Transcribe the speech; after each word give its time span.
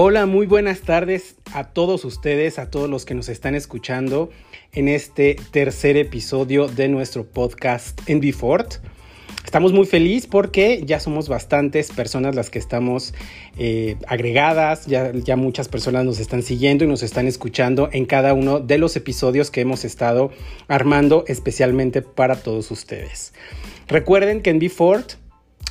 Hola, 0.00 0.26
muy 0.26 0.46
buenas 0.46 0.82
tardes 0.82 1.34
a 1.52 1.64
todos 1.64 2.04
ustedes, 2.04 2.60
a 2.60 2.70
todos 2.70 2.88
los 2.88 3.04
que 3.04 3.16
nos 3.16 3.28
están 3.28 3.56
escuchando 3.56 4.30
en 4.70 4.86
este 4.86 5.34
tercer 5.50 5.96
episodio 5.96 6.68
de 6.68 6.86
nuestro 6.86 7.26
podcast 7.26 8.00
en 8.08 8.20
Befort. 8.20 8.74
Estamos 9.44 9.72
muy 9.72 9.86
felices 9.86 10.28
porque 10.28 10.84
ya 10.86 11.00
somos 11.00 11.28
bastantes 11.28 11.90
personas 11.90 12.36
las 12.36 12.48
que 12.48 12.60
estamos 12.60 13.12
eh, 13.58 13.96
agregadas, 14.06 14.86
ya, 14.86 15.10
ya 15.12 15.34
muchas 15.34 15.66
personas 15.66 16.04
nos 16.04 16.20
están 16.20 16.44
siguiendo 16.44 16.84
y 16.84 16.86
nos 16.86 17.02
están 17.02 17.26
escuchando 17.26 17.88
en 17.90 18.06
cada 18.06 18.34
uno 18.34 18.60
de 18.60 18.78
los 18.78 18.94
episodios 18.94 19.50
que 19.50 19.62
hemos 19.62 19.84
estado 19.84 20.30
armando 20.68 21.24
especialmente 21.26 22.02
para 22.02 22.36
todos 22.36 22.70
ustedes. 22.70 23.32
Recuerden 23.88 24.42
que 24.42 24.50
en 24.50 24.60
Befort 24.60 25.14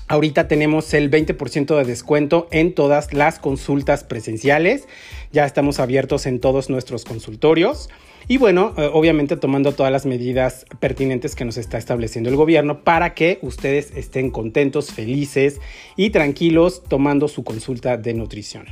Ahorita 0.09 0.47
tenemos 0.47 0.93
el 0.93 1.11
20% 1.11 1.77
de 1.77 1.83
descuento 1.83 2.47
en 2.51 2.73
todas 2.73 3.13
las 3.13 3.39
consultas 3.39 4.05
presenciales. 4.05 4.87
Ya 5.33 5.45
estamos 5.45 5.81
abiertos 5.81 6.25
en 6.25 6.39
todos 6.39 6.69
nuestros 6.69 7.03
consultorios. 7.03 7.89
Y 8.29 8.37
bueno, 8.37 8.73
eh, 8.77 8.89
obviamente 8.91 9.35
tomando 9.35 9.73
todas 9.73 9.91
las 9.91 10.05
medidas 10.05 10.65
pertinentes 10.79 11.35
que 11.35 11.43
nos 11.43 11.57
está 11.57 11.77
estableciendo 11.77 12.29
el 12.29 12.37
gobierno 12.37 12.85
para 12.85 13.13
que 13.13 13.39
ustedes 13.41 13.91
estén 13.95 14.31
contentos, 14.31 14.93
felices 14.93 15.59
y 15.97 16.11
tranquilos 16.11 16.83
tomando 16.87 17.27
su 17.27 17.43
consulta 17.43 17.97
de 17.97 18.13
nutrición. 18.13 18.65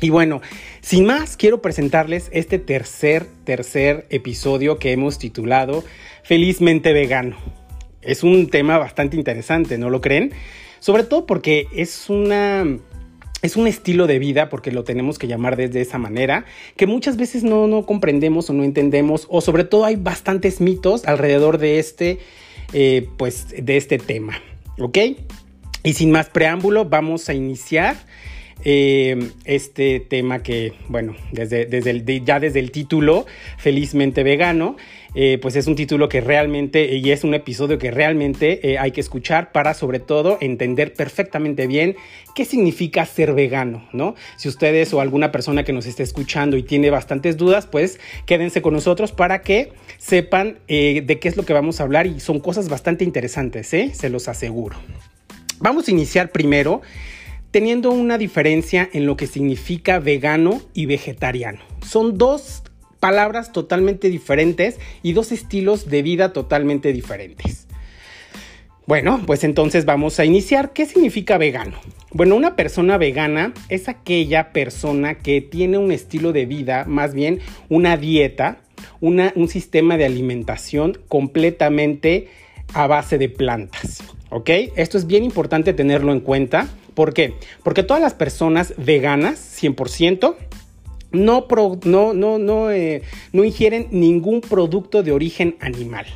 Y 0.00 0.08
bueno, 0.10 0.40
sin 0.80 1.04
más, 1.04 1.36
quiero 1.36 1.60
presentarles 1.60 2.30
este 2.32 2.58
tercer, 2.58 3.26
tercer 3.44 4.06
episodio 4.08 4.78
que 4.78 4.92
hemos 4.92 5.18
titulado 5.18 5.84
Felizmente 6.22 6.92
Vegano 6.92 7.36
es 8.02 8.22
un 8.22 8.48
tema 8.48 8.78
bastante 8.78 9.16
interesante, 9.16 9.78
¿no 9.78 9.90
lo 9.90 10.00
creen? 10.00 10.32
Sobre 10.80 11.04
todo 11.04 11.26
porque 11.26 11.66
es 11.72 12.08
una 12.08 12.64
es 13.40 13.56
un 13.56 13.66
estilo 13.66 14.06
de 14.06 14.18
vida, 14.18 14.48
porque 14.48 14.72
lo 14.72 14.84
tenemos 14.84 15.18
que 15.18 15.28
llamar 15.28 15.56
desde 15.56 15.80
esa 15.80 15.98
manera, 15.98 16.44
que 16.76 16.86
muchas 16.86 17.16
veces 17.16 17.44
no, 17.44 17.68
no 17.68 17.86
comprendemos 17.86 18.50
o 18.50 18.52
no 18.52 18.64
entendemos, 18.64 19.26
o 19.30 19.40
sobre 19.40 19.64
todo 19.64 19.84
hay 19.84 19.96
bastantes 19.96 20.60
mitos 20.60 21.04
alrededor 21.06 21.58
de 21.58 21.78
este, 21.78 22.18
eh, 22.72 23.08
pues, 23.16 23.54
de 23.56 23.76
este 23.76 23.98
tema, 23.98 24.40
¿ok? 24.78 24.98
Y 25.84 25.92
sin 25.92 26.10
más 26.10 26.28
preámbulo, 26.30 26.86
vamos 26.86 27.28
a 27.28 27.34
iniciar 27.34 27.96
eh, 28.64 29.30
este 29.44 30.00
tema 30.00 30.42
que, 30.42 30.72
bueno, 30.88 31.14
desde, 31.30 31.64
desde 31.66 32.24
ya 32.24 32.40
desde 32.40 32.58
el 32.58 32.72
título, 32.72 33.24
felizmente 33.56 34.24
vegano, 34.24 34.76
eh, 35.14 35.38
pues 35.40 35.56
es 35.56 35.66
un 35.66 35.74
título 35.74 36.08
que 36.08 36.20
realmente, 36.20 36.96
y 36.96 37.10
es 37.10 37.24
un 37.24 37.34
episodio 37.34 37.78
que 37.78 37.90
realmente 37.90 38.70
eh, 38.70 38.78
hay 38.78 38.92
que 38.92 39.00
escuchar 39.00 39.52
para 39.52 39.74
sobre 39.74 40.00
todo 40.00 40.38
entender 40.40 40.94
perfectamente 40.94 41.66
bien 41.66 41.96
qué 42.34 42.44
significa 42.44 43.04
ser 43.06 43.34
vegano, 43.34 43.88
¿no? 43.92 44.14
Si 44.36 44.48
ustedes 44.48 44.92
o 44.94 45.00
alguna 45.00 45.32
persona 45.32 45.64
que 45.64 45.72
nos 45.72 45.86
esté 45.86 46.02
escuchando 46.02 46.56
y 46.56 46.62
tiene 46.62 46.90
bastantes 46.90 47.36
dudas, 47.36 47.66
pues 47.66 47.98
quédense 48.26 48.62
con 48.62 48.74
nosotros 48.74 49.12
para 49.12 49.42
que 49.42 49.72
sepan 49.96 50.58
de 50.68 51.18
qué 51.20 51.28
es 51.28 51.36
lo 51.36 51.44
que 51.44 51.52
vamos 51.52 51.80
a 51.80 51.84
hablar 51.84 52.06
y 52.06 52.20
son 52.20 52.40
cosas 52.40 52.68
bastante 52.68 53.04
interesantes, 53.04 53.72
¿eh? 53.74 53.90
Se 53.94 54.08
los 54.08 54.28
aseguro. 54.28 54.76
Vamos 55.60 55.88
a 55.88 55.90
iniciar 55.90 56.30
primero 56.30 56.82
teniendo 57.50 57.90
una 57.90 58.18
diferencia 58.18 58.88
en 58.92 59.06
lo 59.06 59.16
que 59.16 59.26
significa 59.26 59.98
vegano 59.98 60.60
y 60.74 60.86
vegetariano. 60.86 61.60
Son 61.84 62.18
dos 62.18 62.62
palabras 63.00 63.52
totalmente 63.52 64.10
diferentes 64.10 64.78
y 65.02 65.12
dos 65.12 65.32
estilos 65.32 65.88
de 65.88 66.02
vida 66.02 66.32
totalmente 66.32 66.92
diferentes. 66.92 67.66
Bueno, 68.86 69.20
pues 69.26 69.44
entonces 69.44 69.84
vamos 69.84 70.18
a 70.18 70.24
iniciar. 70.24 70.72
¿Qué 70.72 70.86
significa 70.86 71.36
vegano? 71.36 71.78
Bueno, 72.10 72.36
una 72.36 72.56
persona 72.56 72.96
vegana 72.96 73.52
es 73.68 73.88
aquella 73.88 74.52
persona 74.52 75.16
que 75.16 75.42
tiene 75.42 75.76
un 75.76 75.92
estilo 75.92 76.32
de 76.32 76.46
vida, 76.46 76.86
más 76.86 77.12
bien 77.12 77.40
una 77.68 77.98
dieta, 77.98 78.60
un 79.00 79.48
sistema 79.48 79.98
de 79.98 80.06
alimentación 80.06 80.98
completamente 81.08 82.28
a 82.72 82.86
base 82.86 83.18
de 83.18 83.28
plantas. 83.28 84.02
¿Ok? 84.30 84.50
Esto 84.76 84.96
es 84.96 85.06
bien 85.06 85.22
importante 85.22 85.74
tenerlo 85.74 86.12
en 86.12 86.20
cuenta 86.20 86.68
¿Por 86.98 87.14
qué? 87.14 87.34
Porque 87.62 87.84
todas 87.84 88.02
las 88.02 88.14
personas 88.14 88.74
veganas, 88.76 89.38
100%, 89.62 90.34
eh, 91.12 93.02
no 93.32 93.44
ingieren 93.44 93.88
ningún 93.90 94.40
producto 94.40 95.02
de 95.02 95.12
origen 95.12 95.56
animal. 95.60 96.06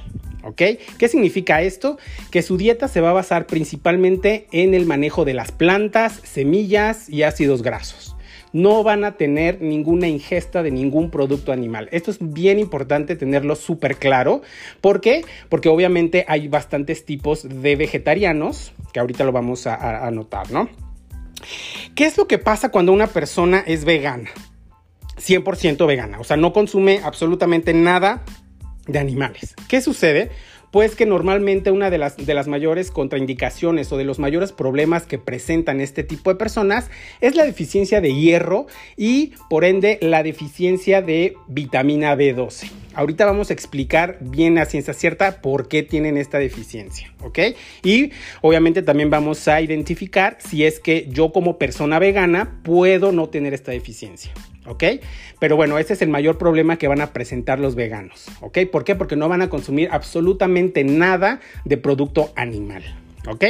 ¿Ok? 0.44 0.60
¿Qué 0.98 1.08
significa 1.08 1.62
esto? 1.62 1.98
Que 2.30 2.42
su 2.42 2.56
dieta 2.56 2.88
se 2.88 3.00
va 3.00 3.10
a 3.10 3.14
basar 3.14 3.46
principalmente 3.46 4.48
en 4.50 4.74
el 4.74 4.86
manejo 4.86 5.24
de 5.24 5.34
las 5.34 5.52
plantas, 5.52 6.20
semillas 6.24 7.08
y 7.08 7.22
ácidos 7.22 7.62
grasos. 7.62 8.16
No 8.52 8.82
van 8.82 9.04
a 9.04 9.16
tener 9.16 9.62
ninguna 9.62 10.08
ingesta 10.08 10.62
de 10.62 10.70
ningún 10.70 11.10
producto 11.10 11.52
animal. 11.52 11.88
Esto 11.90 12.10
es 12.10 12.18
bien 12.20 12.58
importante 12.58 13.16
tenerlo 13.16 13.56
súper 13.56 13.96
claro. 13.96 14.42
¿Por 14.80 15.00
qué? 15.00 15.24
Porque 15.48 15.70
obviamente 15.70 16.26
hay 16.28 16.48
bastantes 16.48 17.06
tipos 17.06 17.48
de 17.48 17.76
vegetarianos 17.76 18.72
que 18.92 19.00
ahorita 19.00 19.24
lo 19.24 19.32
vamos 19.32 19.66
a, 19.66 20.10
notar, 20.10 20.50
¿no? 20.50 20.68
¿Qué 21.94 22.04
es 22.04 22.18
lo 22.18 22.26
que 22.26 22.38
pasa 22.38 22.70
cuando 22.70 22.92
una 22.92 23.06
persona 23.06 23.64
es 23.66 23.84
vegana? 23.86 24.28
100% 25.16 25.86
vegana, 25.86 26.20
o 26.20 26.24
sea, 26.24 26.36
no 26.36 26.52
consume 26.52 27.00
absolutamente 27.02 27.74
nada 27.74 28.22
de 28.86 28.98
animales. 28.98 29.54
¿Qué 29.68 29.80
sucede? 29.80 30.30
pues 30.72 30.96
que 30.96 31.06
normalmente 31.06 31.70
una 31.70 31.90
de 31.90 31.98
las, 31.98 32.16
de 32.16 32.34
las 32.34 32.48
mayores 32.48 32.90
contraindicaciones 32.90 33.92
o 33.92 33.98
de 33.98 34.04
los 34.04 34.18
mayores 34.18 34.52
problemas 34.52 35.04
que 35.04 35.18
presentan 35.18 35.80
este 35.80 36.02
tipo 36.02 36.30
de 36.30 36.36
personas 36.36 36.90
es 37.20 37.36
la 37.36 37.44
deficiencia 37.44 38.00
de 38.00 38.14
hierro 38.14 38.66
y 38.96 39.34
por 39.50 39.64
ende 39.64 39.98
la 40.00 40.22
deficiencia 40.22 41.02
de 41.02 41.36
vitamina 41.46 42.16
B12. 42.16 42.70
Ahorita 42.94 43.26
vamos 43.26 43.50
a 43.50 43.52
explicar 43.52 44.16
bien 44.20 44.56
a 44.56 44.64
ciencia 44.64 44.94
cierta 44.94 45.42
por 45.42 45.68
qué 45.68 45.82
tienen 45.82 46.16
esta 46.16 46.38
deficiencia, 46.38 47.12
¿ok? 47.20 47.38
Y 47.82 48.10
obviamente 48.40 48.82
también 48.82 49.10
vamos 49.10 49.46
a 49.48 49.60
identificar 49.60 50.38
si 50.40 50.64
es 50.64 50.80
que 50.80 51.06
yo 51.10 51.32
como 51.32 51.58
persona 51.58 51.98
vegana 51.98 52.60
puedo 52.62 53.12
no 53.12 53.28
tener 53.28 53.52
esta 53.52 53.72
deficiencia. 53.72 54.32
¿Ok? 54.66 54.84
Pero 55.38 55.56
bueno, 55.56 55.78
ese 55.78 55.94
es 55.94 56.02
el 56.02 56.08
mayor 56.08 56.38
problema 56.38 56.76
que 56.76 56.88
van 56.88 57.00
a 57.00 57.12
presentar 57.12 57.58
los 57.58 57.74
veganos, 57.74 58.26
¿ok? 58.40 58.58
¿Por 58.70 58.84
qué? 58.84 58.94
Porque 58.94 59.16
no 59.16 59.28
van 59.28 59.42
a 59.42 59.50
consumir 59.50 59.88
absolutamente 59.90 60.84
nada 60.84 61.40
de 61.64 61.76
producto 61.76 62.32
animal, 62.36 62.82
¿ok? 63.28 63.44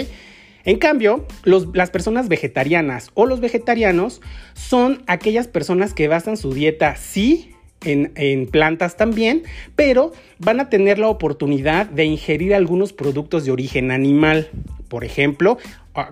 En 0.65 0.79
cambio, 0.79 1.27
las 1.45 1.91
personas 1.91 2.29
vegetarianas 2.29 3.11
o 3.15 3.27
los 3.27 3.41
vegetarianos 3.41 4.21
son 4.55 5.03
aquellas 5.07 5.49
personas 5.49 5.93
que 5.93 6.07
basan 6.07 6.37
su 6.37 6.55
dieta, 6.55 6.95
sí, 6.97 7.51
en, 7.85 8.13
en, 8.15 8.47
plantas 8.47 8.97
también, 8.97 9.43
pero 9.75 10.13
van 10.39 10.61
a 10.61 10.71
tener 10.71 11.01
la 11.01 11.09
oportunidad 11.09 11.87
de 11.87 12.05
ingerir 12.05 12.55
algunos 12.55 12.93
productos 12.93 13.45
de 13.45 13.51
origen 13.51 13.91
animal. 13.91 14.51
Por 14.89 15.05
ejemplo, 15.05 15.59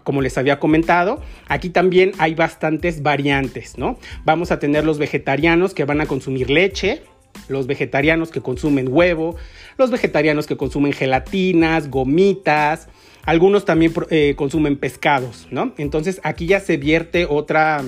como 0.04 0.20
les 0.20 0.36
había 0.36 0.58
comentado, 0.58 1.22
aquí 1.48 1.70
también 1.70 2.12
hay 2.18 2.34
bastantes 2.34 3.02
variantes, 3.02 3.78
¿no? 3.78 3.98
Vamos 4.24 4.52
a 4.52 4.58
tener 4.58 4.84
los 4.84 4.98
vegetarianos 4.98 5.74
que 5.74 5.84
van 5.84 6.00
a 6.00 6.06
consumir 6.06 6.50
leche, 6.50 7.02
los 7.48 7.66
vegetarianos 7.66 8.30
que 8.30 8.40
consumen 8.40 8.88
huevo, 8.90 9.36
los 9.78 9.90
vegetarianos 9.90 10.46
que 10.46 10.56
consumen 10.56 10.92
gelatinas, 10.92 11.88
gomitas, 11.88 12.88
algunos 13.24 13.64
también 13.64 13.92
eh, 14.10 14.34
consumen 14.36 14.76
pescados, 14.76 15.48
¿no? 15.50 15.72
Entonces 15.78 16.20
aquí 16.24 16.46
ya 16.46 16.60
se 16.60 16.76
vierte 16.76 17.26
otra 17.28 17.82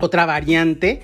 otra 0.00 0.26
variante 0.26 1.00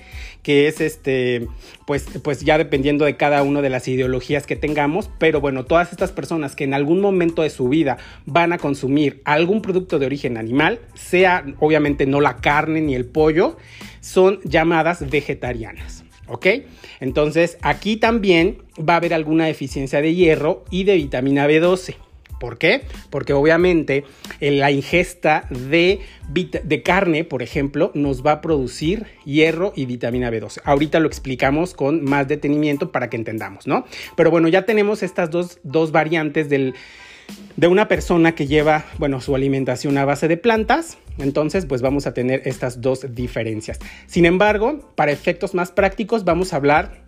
que 0.47 0.69
es 0.69 0.79
este, 0.79 1.45
pues, 1.85 2.05
pues 2.23 2.39
ya 2.39 2.57
dependiendo 2.57 3.03
de 3.03 3.17
cada 3.17 3.43
una 3.43 3.61
de 3.61 3.69
las 3.69 3.85
ideologías 3.89 4.47
que 4.47 4.55
tengamos, 4.55 5.09
pero 5.19 5.41
bueno, 5.41 5.65
todas 5.65 5.91
estas 5.91 6.13
personas 6.13 6.55
que 6.55 6.63
en 6.63 6.73
algún 6.73 7.01
momento 7.01 7.41
de 7.41 7.49
su 7.49 7.67
vida 7.67 7.97
van 8.25 8.53
a 8.53 8.57
consumir 8.57 9.21
algún 9.25 9.61
producto 9.61 9.99
de 9.99 10.05
origen 10.05 10.37
animal, 10.37 10.79
sea 10.93 11.43
obviamente 11.59 12.05
no 12.05 12.21
la 12.21 12.37
carne 12.37 12.79
ni 12.79 12.95
el 12.95 13.03
pollo, 13.03 13.57
son 13.99 14.39
llamadas 14.45 15.09
vegetarianas. 15.09 16.05
¿Ok? 16.29 16.47
Entonces 17.01 17.57
aquí 17.61 17.97
también 17.97 18.59
va 18.77 18.93
a 18.93 18.97
haber 18.97 19.13
alguna 19.13 19.47
deficiencia 19.47 20.01
de 20.01 20.15
hierro 20.15 20.63
y 20.71 20.85
de 20.85 20.95
vitamina 20.95 21.45
B12. 21.45 21.95
¿Por 22.39 22.57
qué? 22.57 22.83
Porque 23.09 23.33
obviamente 23.33 24.03
eh, 24.39 24.51
la 24.51 24.71
ingesta 24.71 25.47
de, 25.49 26.01
carne, 26.83 27.23
por 27.23 27.41
ejemplo, 27.41 27.91
nos 27.93 28.25
va 28.25 28.33
a 28.33 28.41
producir 28.41 29.07
hierro 29.25 29.73
y 29.75 29.85
vitamina 29.85 30.29
B12. 30.29 30.61
Ahorita 30.63 30.99
lo 30.99 31.07
explicamos 31.07 31.73
con 31.73 32.03
más 32.03 32.27
detenimiento 32.27 32.91
para 32.91 33.09
que 33.09 33.17
entendamos, 33.17 33.67
¿no? 33.67 33.85
Pero 34.15 34.31
bueno, 34.31 34.47
ya 34.47 34.65
tenemos 34.65 35.03
estas 35.03 35.29
dos, 35.31 35.91
variantes 35.91 36.49
de 36.49 36.73
una 37.67 37.87
persona 37.87 38.35
que 38.35 38.45
lleva, 38.45 38.85
su 39.19 39.35
alimentación 39.35 39.97
a 39.97 40.05
base 40.05 40.27
de 40.27 40.37
plantas. 40.37 40.97
Entonces, 41.17 41.65
pues 41.65 41.81
vamos 41.81 42.05
a 42.05 42.13
tener 42.13 42.43
estas 42.45 42.81
dos 42.81 43.15
diferencias. 43.15 43.79
Sin 44.05 44.25
embargo, 44.25 44.91
para 44.95 45.11
efectos 45.11 45.55
más 45.55 45.71
prácticos, 45.71 46.23
vamos 46.23 46.53
a 46.53 46.57
hablar 46.57 47.06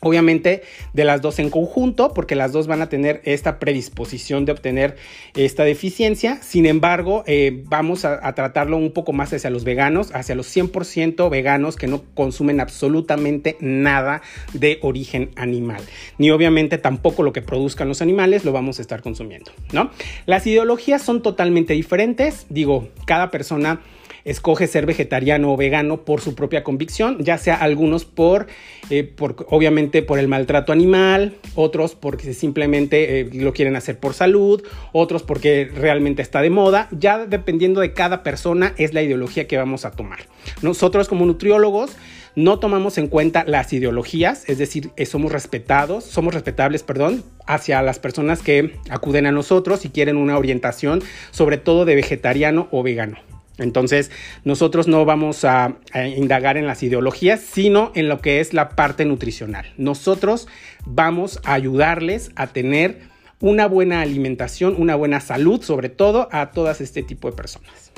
Obviamente 0.00 0.62
de 0.92 1.04
las 1.04 1.22
dos 1.22 1.38
en 1.38 1.50
conjunto, 1.50 2.14
porque 2.14 2.36
las 2.36 2.52
dos 2.52 2.66
van 2.66 2.82
a 2.82 2.88
tener 2.88 3.20
esta 3.24 3.58
predisposición 3.58 4.44
de 4.44 4.52
obtener 4.52 4.96
esta 5.34 5.64
deficiencia. 5.64 6.40
Sin 6.42 6.66
embargo, 6.66 7.24
eh, 7.26 7.62
vamos 7.66 8.04
a, 8.04 8.26
a, 8.26 8.34
tratarlo 8.34 8.76
un 8.76 8.92
poco 8.92 9.12
más 9.12 9.32
hacia 9.32 9.50
los 9.50 9.64
veganos, 9.64 10.14
hacia 10.14 10.34
los 10.34 10.54
100% 10.54 11.28
veganos 11.30 11.76
que 11.76 11.88
no 11.88 12.04
consumen 12.14 12.60
absolutamente 12.60 13.56
nada 13.60 14.22
de 14.52 14.78
origen 14.82 15.30
animal. 15.36 15.82
Ni 16.18 16.30
obviamente 16.30 16.78
tampoco 16.78 17.22
lo 17.22 17.32
que 17.32 17.42
produzcan 17.42 17.88
los 17.88 18.02
animales 18.02 18.44
lo 18.44 18.52
vamos 18.52 18.78
a 18.78 18.82
estar 18.82 19.02
consumiendo, 19.02 19.50
¿no? 19.72 19.90
Las 20.26 20.46
ideologías 20.46 21.02
son 21.02 21.22
totalmente 21.22 21.74
diferentes. 21.74 22.46
Digo, 22.48 22.88
cada 23.04 23.30
persona 23.30 23.80
escoge 24.30 24.66
ser 24.66 24.86
vegetariano 24.86 25.52
o 25.52 25.56
vegano 25.56 26.04
por 26.04 26.20
su 26.20 26.34
propia 26.34 26.62
convicción, 26.62 27.18
ya 27.20 27.38
sea 27.38 27.54
algunos 27.54 28.04
por, 28.04 28.46
eh, 28.90 29.14
obviamente 29.48 30.02
por 30.02 30.18
el 30.18 30.28
maltrato 30.28 30.72
animal, 30.72 31.34
otros 31.54 31.94
porque 31.94 32.34
simplemente 32.34 33.20
eh, 33.20 33.30
lo 33.32 33.52
quieren 33.52 33.76
hacer 33.76 33.98
por 33.98 34.14
salud, 34.14 34.62
otros 34.92 35.22
porque 35.22 35.70
realmente 35.74 36.22
está 36.22 36.42
de 36.42 36.50
moda, 36.50 36.88
ya 36.90 37.24
dependiendo 37.24 37.80
de 37.80 37.92
cada 37.92 38.22
persona 38.22 38.74
es 38.76 38.92
la 38.92 39.02
ideología 39.02 39.48
que 39.48 39.56
vamos 39.56 39.84
a 39.84 39.92
tomar. 39.92 40.20
Nosotros 40.62 41.08
como 41.08 41.24
nutriólogos 41.24 41.96
no 42.34 42.58
tomamos 42.58 42.98
en 42.98 43.08
cuenta 43.08 43.44
las 43.46 43.72
ideologías, 43.72 44.48
es 44.48 44.58
decir, 44.58 44.90
eh, 44.96 45.06
somos 45.06 45.32
respetados, 45.32 46.04
somos 46.04 46.34
respetables, 46.34 46.82
perdón, 46.82 47.24
hacia 47.46 47.82
las 47.82 47.98
personas 47.98 48.42
que 48.42 48.76
acuden 48.90 49.26
a 49.26 49.32
nosotros 49.32 49.84
y 49.84 49.88
quieren 49.88 50.16
una 50.16 50.38
orientación, 50.38 51.02
sobre 51.30 51.56
todo 51.56 51.84
de 51.84 51.94
vegetariano 51.94 52.68
o 52.70 52.82
vegano. 52.82 53.16
Entonces, 53.58 54.10
nosotros 54.44 54.88
no 54.88 55.04
vamos 55.04 55.44
a, 55.44 55.76
indagar 56.16 56.56
en 56.56 56.66
las 56.66 56.82
ideologías, 56.82 57.40
sino 57.40 57.92
en 57.94 58.08
lo 58.08 58.20
que 58.20 58.40
es 58.40 58.54
la 58.54 58.70
parte 58.70 59.04
nutricional. 59.04 59.72
Nosotros 59.76 60.48
vamos 60.86 61.40
a 61.44 61.54
ayudarles 61.54 62.30
a 62.36 62.46
tener 62.48 63.00
una 63.40 63.66
buena 63.66 64.00
alimentación, 64.00 64.74
una 64.78 64.94
buena 64.94 65.20
salud, 65.20 65.62
sobre 65.62 65.88
todo 65.88 66.28
a 66.32 66.50
todas 66.50 66.80
este 66.80 67.02
tipo 67.02 67.30
de 67.30 67.36
personas. 67.36 67.92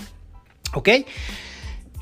¿Ok? 0.74 0.88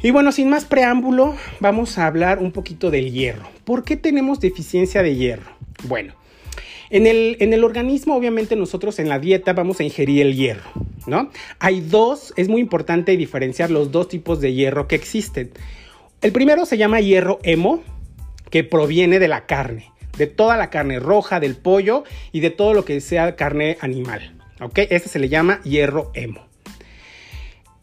Y 0.01 0.13
bueno, 0.13 0.31
sin 0.31 0.49
más 0.49 0.65
preámbulo, 0.65 1.37
vamos 1.59 1.99
a 1.99 2.07
hablar 2.07 2.39
un 2.39 2.53
poquito 2.53 2.91
del 2.91 3.13
hierro. 3.13 3.49
¿Por 3.65 3.83
qué 3.83 3.97
tenemos 3.97 4.39
deficiencia 4.39 5.03
de 5.03 5.17
hierro? 5.17 5.51
Bueno, 5.85 6.15
en 6.91 7.07
el, 7.07 7.37
en 7.41 7.53
el 7.53 7.65
organismo, 7.65 8.17
obviamente 8.17 8.57
nosotros 8.57 8.99
en 8.99 9.09
la 9.09 9.19
dieta 9.19 9.53
vamos 9.53 9.81
a 9.81 9.85
ingerir 9.85 10.23
el 10.23 10.35
hierro, 10.35 10.71
¿no? 11.07 11.31
Hay 11.59 11.81
dos, 11.81 12.33
es 12.37 12.49
muy 12.49 12.61
importante 12.61 13.17
diferenciar 13.17 13.71
los 13.71 13.93
dos 13.93 14.09
tipos 14.09 14.41
de 14.41 14.55
hierro 14.55 14.89
que 14.89 14.97
existen. 14.97 15.51
El 16.23 16.33
primero 16.33 16.67
se 16.67 16.79
llama 16.79 17.01
hierro 17.01 17.39
hemo, 17.43 17.83
que 18.51 18.65
proviene 18.65 19.19
de 19.19 19.29
la 19.29 19.47
carne, 19.47 19.93
de 20.17 20.27
toda 20.27 20.57
la 20.57 20.71
carne 20.71 20.99
roja, 20.99 21.41
del 21.41 21.57
pollo 21.57 22.05
y 22.33 22.41
de 22.41 22.51
todo 22.51 22.73
lo 22.75 22.85
que 22.85 23.01
sea 23.01 23.37
carne 23.37 23.77
animal, 23.81 24.35
¿ok? 24.61 24.79
Ese 24.91 25.09
se 25.09 25.19
le 25.19 25.29
llama 25.29 25.61
hierro 25.65 26.11
hemo. 26.15 26.47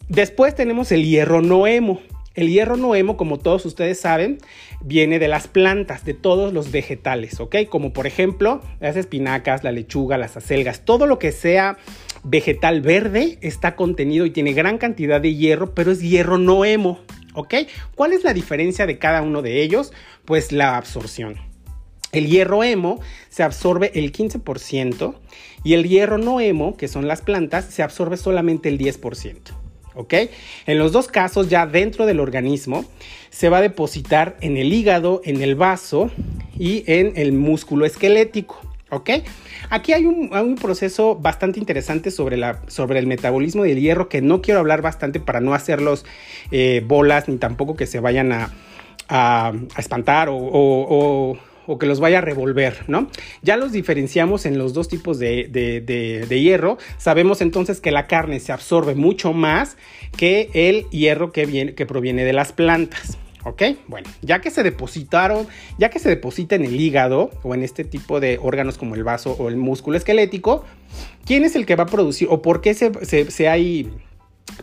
Después 0.10 0.56
tenemos 0.56 0.92
el 0.92 1.04
hierro 1.04 1.42
no 1.42 1.68
hemo, 1.68 2.02
el 2.36 2.50
hierro 2.50 2.76
noemo, 2.78 3.18
como 3.18 3.40
todos 3.40 3.66
ustedes 3.66 4.00
saben, 4.00 4.40
viene 4.86 5.18
de 5.18 5.28
las 5.28 5.48
plantas, 5.48 6.06
de 6.06 6.14
todos 6.14 6.54
los 6.54 6.72
vegetales, 6.72 7.40
¿ok? 7.40 7.56
Como 7.70 7.92
por 7.92 8.06
ejemplo 8.06 8.62
las 8.80 8.96
espinacas, 8.96 9.64
la 9.64 9.72
lechuga, 9.72 10.18
las 10.18 10.38
acelgas, 10.38 10.86
todo 10.86 11.08
lo 11.08 11.18
que 11.18 11.32
sea 11.32 11.78
vegetal 12.24 12.82
verde 12.82 13.40
está 13.42 13.76
contenido 13.76 14.28
y 14.28 14.32
tiene 14.32 14.54
gran 14.54 14.78
cantidad 14.78 15.20
de 15.20 15.34
hierro, 15.34 15.74
pero 15.74 15.92
es 15.92 16.02
hierro 16.02 16.38
noemo, 16.38 17.00
¿ok? 17.34 17.56
¿Cuál 17.96 18.14
es 18.14 18.24
la 18.24 18.34
diferencia 18.34 18.86
de 18.86 19.00
cada 19.00 19.24
uno 19.24 19.42
de 19.42 19.64
ellos? 19.64 19.92
Pues 20.24 20.52
la 20.52 20.78
absorción. 20.78 21.38
El 22.12 22.28
hierro 22.28 22.64
hemo 22.64 23.00
se 23.30 23.42
absorbe 23.42 23.92
el 23.96 24.14
15% 24.14 25.16
y 25.64 25.74
el 25.74 25.84
hierro 25.90 26.20
no 26.20 26.40
hemo, 26.40 26.78
que 26.78 26.88
son 26.88 27.08
las 27.08 27.22
plantas, 27.22 27.66
se 27.66 27.82
absorbe 27.82 28.18
solamente 28.18 28.70
el 28.70 28.78
10%. 28.78 29.65
¿Ok? 29.96 30.14
En 30.66 30.78
los 30.78 30.92
dos 30.92 31.08
casos, 31.08 31.50
ya 31.50 31.66
dentro 31.66 32.06
del 32.06 32.20
organismo, 32.20 32.86
se 33.30 33.50
va 33.50 33.58
a 33.58 33.62
depositar 33.62 34.38
en 34.42 34.58
el 34.58 34.72
hígado, 34.72 35.22
en 35.24 35.42
el 35.42 35.56
vaso 35.56 36.12
y 36.58 36.84
en 36.88 37.14
el 37.16 37.34
músculo 37.34 37.86
esquelético, 37.86 38.60
¿ok? 38.90 39.10
Aquí 39.70 39.94
hay 39.94 40.06
un, 40.06 40.56
proceso 40.56 41.16
bastante 41.16 41.60
interesante 41.60 42.12
sobre, 42.12 42.38
la, 42.38 42.62
sobre, 42.68 43.00
el 43.00 43.08
metabolismo 43.08 43.64
del 43.64 43.80
hierro 43.80 44.10
que 44.10 44.22
no 44.22 44.42
quiero 44.42 44.60
hablar 44.60 44.82
bastante 44.82 45.20
para 45.20 45.42
no 45.42 45.54
hacerlos 45.54 46.06
eh, 46.52 46.84
bolas 46.86 47.28
ni 47.28 47.38
tampoco 47.38 47.76
que 47.76 47.88
se 47.88 48.00
vayan 48.00 48.32
a, 48.32 48.52
espantar 49.78 50.30
o 50.30 50.36
o 50.36 51.38
que 51.80 51.86
los 51.86 52.00
vaya 52.00 52.20
a 52.20 52.22
revolver, 52.22 52.86
¿no? 52.88 53.10
Ya 53.42 53.58
los 53.58 53.72
diferenciamos 53.72 54.46
en 54.46 54.58
los 54.58 54.74
dos 54.74 54.88
tipos 54.88 55.20
de, 55.20 56.28
hierro. 56.30 56.78
Sabemos 56.98 57.42
entonces 57.42 57.82
que 57.82 57.92
la 57.92 58.08
carne 58.08 58.40
se 58.40 58.52
absorbe 58.52 58.96
mucho 58.96 59.34
más 59.34 59.78
que 60.18 60.50
el 60.54 60.90
hierro 60.90 61.32
que, 61.32 61.46
viene, 61.46 61.74
que 61.74 61.86
proviene 61.86 62.24
de 62.24 62.34
las 62.34 62.52
plantas. 62.52 63.18
¿Ok? 63.44 63.62
Bueno, 63.88 64.10
ya 64.24 64.42
que 64.42 64.50
se 64.50 64.64
depositaron, 64.64 65.48
ya 65.78 65.92
que 65.92 66.00
se 66.00 66.10
deposita 66.10 66.56
en 66.56 66.66
el 66.66 66.82
hígado 66.82 67.30
o 67.44 67.54
en 67.54 67.62
este 67.62 67.84
tipo 67.84 68.20
de 68.20 68.40
órganos 68.42 68.80
como 68.80 68.96
el 68.96 69.04
vaso 69.04 69.36
o 69.38 69.50
el 69.50 69.56
músculo 69.56 69.98
esquelético, 69.98 70.66
¿quién 71.28 71.46
es 71.46 71.56
el 71.56 71.68
que 71.68 71.76
va 71.76 71.84
a 71.84 71.88
producir 71.88 72.28
o 72.32 72.42
por 72.42 72.62
qué 72.62 72.74
se, 72.74 72.92
se 73.30 73.48
hay 73.48 73.92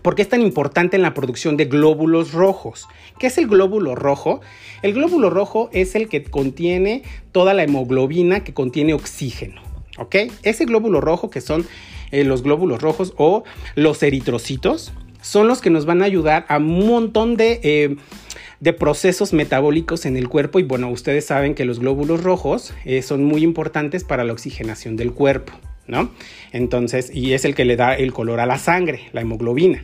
¿Por 0.02 0.14
qué 0.14 0.22
es 0.22 0.28
tan 0.28 0.42
importante 0.42 0.96
en 0.96 1.02
la 1.02 1.14
producción 1.14 1.56
de 1.56 1.66
glóbulos 1.66 2.32
rojos? 2.32 2.88
¿Qué 3.18 3.28
es 3.28 3.38
el 3.38 3.46
glóbulo 3.46 3.94
rojo? 3.94 4.40
El 4.82 4.94
glóbulo 4.94 5.30
rojo 5.30 5.70
es 5.72 5.94
el 5.94 6.08
que 6.08 6.24
contiene 6.24 7.02
toda 7.30 7.54
la 7.54 7.62
hemoglobina 7.62 8.42
que 8.42 8.54
contiene 8.54 8.94
oxígeno. 8.94 9.60
¿Ok? 9.98 10.16
Ese 10.42 10.64
glóbulo 10.64 11.00
rojo, 11.00 11.30
que 11.30 11.40
son 11.40 11.66
eh, 12.10 12.24
los 12.24 12.42
glóbulos 12.42 12.80
rojos 12.80 13.12
o 13.16 13.44
los 13.74 14.02
eritrocitos, 14.02 14.92
son 15.20 15.46
los 15.46 15.60
que 15.60 15.70
nos 15.70 15.86
van 15.86 16.02
a 16.02 16.06
ayudar 16.06 16.46
a 16.48 16.56
un 16.56 16.86
montón 16.86 17.36
de, 17.36 17.60
eh, 17.62 18.72
procesos 18.72 19.32
metabólicos 19.32 20.06
en 20.06 20.16
el 20.16 20.28
cuerpo. 20.28 20.58
Y 20.58 20.62
bueno, 20.62 20.88
ustedes 20.90 21.26
saben 21.26 21.54
que 21.54 21.64
los 21.64 21.80
glóbulos 21.80 22.22
rojos 22.22 22.74
eh, 22.84 23.02
son 23.02 23.24
muy 23.24 23.42
importantes 23.42 24.04
para 24.04 24.24
la 24.24 24.32
oxigenación 24.32 24.96
del 24.96 25.12
cuerpo. 25.12 25.52
¿No? 25.86 26.10
Entonces, 26.52 27.10
y 27.14 27.32
es 27.32 27.44
el 27.44 27.54
que 27.54 27.64
le 27.64 27.76
da 27.76 27.94
el 27.94 28.12
color 28.12 28.40
a 28.40 28.46
la 28.46 28.58
sangre, 28.58 29.08
la 29.12 29.20
hemoglobina. 29.20 29.82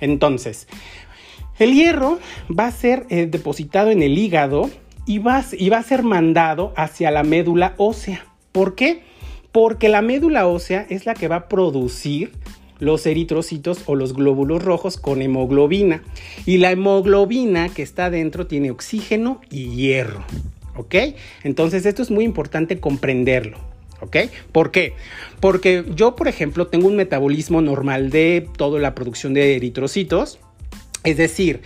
Entonces, 0.00 0.68
el 1.58 1.74
hierro 1.74 2.18
va 2.48 2.66
a 2.66 2.72
ser 2.72 3.06
eh, 3.08 3.26
depositado 3.26 3.90
en 3.90 4.02
el 4.02 4.16
hígado 4.16 4.70
y 5.06 5.18
va, 5.18 5.44
y 5.52 5.68
va 5.70 5.78
a 5.78 5.82
ser 5.82 6.02
mandado 6.02 6.72
hacia 6.76 7.10
la 7.10 7.22
médula 7.22 7.74
ósea. 7.78 8.26
¿Por 8.52 8.74
qué? 8.74 9.02
Porque 9.52 9.88
la 9.88 10.02
médula 10.02 10.46
ósea 10.46 10.86
es 10.88 11.06
la 11.06 11.14
que 11.14 11.28
va 11.28 11.36
a 11.36 11.48
producir 11.48 12.32
los 12.78 13.06
eritrocitos 13.06 13.82
o 13.86 13.94
los 13.96 14.14
glóbulos 14.14 14.62
rojos 14.62 14.96
con 14.96 15.22
hemoglobina. 15.22 16.02
Y 16.46 16.58
la 16.58 16.70
hemoglobina 16.70 17.68
que 17.68 17.82
está 17.82 18.10
dentro 18.10 18.46
tiene 18.46 18.70
oxígeno 18.70 19.40
y 19.50 19.70
hierro. 19.70 20.24
¿Ok? 20.76 20.94
Entonces 21.42 21.86
esto 21.86 22.02
es 22.02 22.10
muy 22.10 22.24
importante 22.24 22.78
comprenderlo. 22.78 23.67
¿Por 24.52 24.70
qué? 24.70 24.92
Porque 25.40 25.84
yo, 25.94 26.16
por 26.16 26.28
ejemplo, 26.28 26.66
tengo 26.66 26.88
un 26.88 26.96
metabolismo 26.96 27.60
normal 27.60 28.10
de 28.10 28.48
toda 28.56 28.80
la 28.80 28.94
producción 28.94 29.34
de 29.34 29.56
eritrocitos. 29.56 30.38
Es 31.04 31.16
decir, 31.16 31.62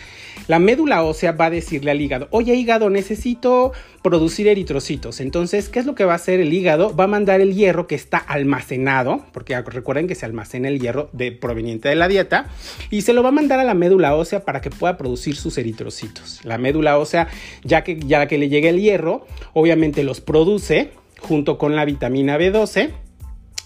la 0.48 0.58
médula 0.58 1.02
ósea 1.04 1.32
va 1.32 1.46
a 1.46 1.50
decirle 1.50 1.90
al 1.90 2.00
hígado, 2.00 2.28
oye 2.30 2.54
hígado, 2.54 2.90
necesito 2.90 3.72
producir 4.02 4.48
eritrocitos. 4.48 5.20
Entonces, 5.20 5.68
¿qué 5.68 5.78
es 5.78 5.86
lo 5.86 5.94
que 5.94 6.04
va 6.04 6.12
a 6.12 6.16
hacer 6.16 6.40
el 6.40 6.52
hígado? 6.52 6.94
Va 6.94 7.04
a 7.04 7.08
mandar 7.08 7.40
el 7.40 7.54
hierro 7.54 7.86
que 7.86 7.94
está 7.94 8.18
almacenado, 8.18 9.24
porque 9.32 9.60
recuerden 9.60 10.08
que 10.08 10.14
se 10.14 10.26
almacena 10.26 10.68
el 10.68 10.80
hierro 10.80 11.08
de, 11.12 11.32
proveniente 11.32 11.88
de 11.88 11.94
la 11.94 12.08
dieta, 12.08 12.50
y 12.90 13.02
se 13.02 13.12
lo 13.12 13.22
va 13.22 13.28
a 13.28 13.32
mandar 13.32 13.60
a 13.60 13.64
la 13.64 13.74
médula 13.74 14.16
ósea 14.16 14.44
para 14.44 14.60
que 14.60 14.70
pueda 14.70 14.96
producir 14.96 15.36
sus 15.36 15.56
eritrocitos. 15.58 16.40
La 16.44 16.58
médula 16.58 16.98
ósea, 16.98 17.28
ya 17.62 17.84
que, 17.84 17.98
ya 18.00 18.26
que 18.26 18.38
le 18.38 18.48
llegue 18.48 18.68
el 18.68 18.80
hierro, 18.80 19.26
obviamente 19.54 20.02
los 20.02 20.20
produce 20.20 20.90
junto 21.22 21.58
con 21.58 21.76
la 21.76 21.84
vitamina 21.84 22.38
B12 22.38 22.90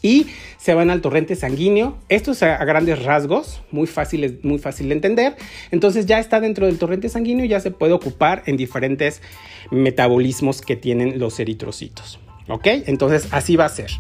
y 0.03 0.27
se 0.59 0.75
van 0.75 0.91
al 0.91 1.01
torrente 1.01 1.35
sanguíneo. 1.35 1.99
Esto 2.09 2.33
es 2.33 2.43
a, 2.43 2.65
grandes 2.65 3.03
rasgos, 3.03 3.63
muy 3.73 3.87
fácil, 3.87 4.39
muy 4.43 4.59
fácil 4.59 4.89
de 4.89 4.95
entender. 4.95 5.37
Entonces 5.71 6.07
ya 6.07 6.19
está 6.19 6.41
dentro 6.41 6.67
del 6.67 6.79
torrente 6.79 7.09
sanguíneo 7.09 7.45
y 7.45 7.49
ya 7.49 7.61
se 7.61 7.71
puede 7.71 7.93
ocupar 7.93 8.43
en 8.47 8.57
diferentes 8.57 9.23
metabolismos 9.71 10.61
que 10.61 10.77
tienen 10.77 11.19
los 11.19 11.41
eritrocitos. 11.41 12.21
¿Ok? 12.49 12.67
Entonces 12.87 13.29
así 13.33 13.57
va 13.57 13.65
a 13.65 13.71
ser. 13.71 13.91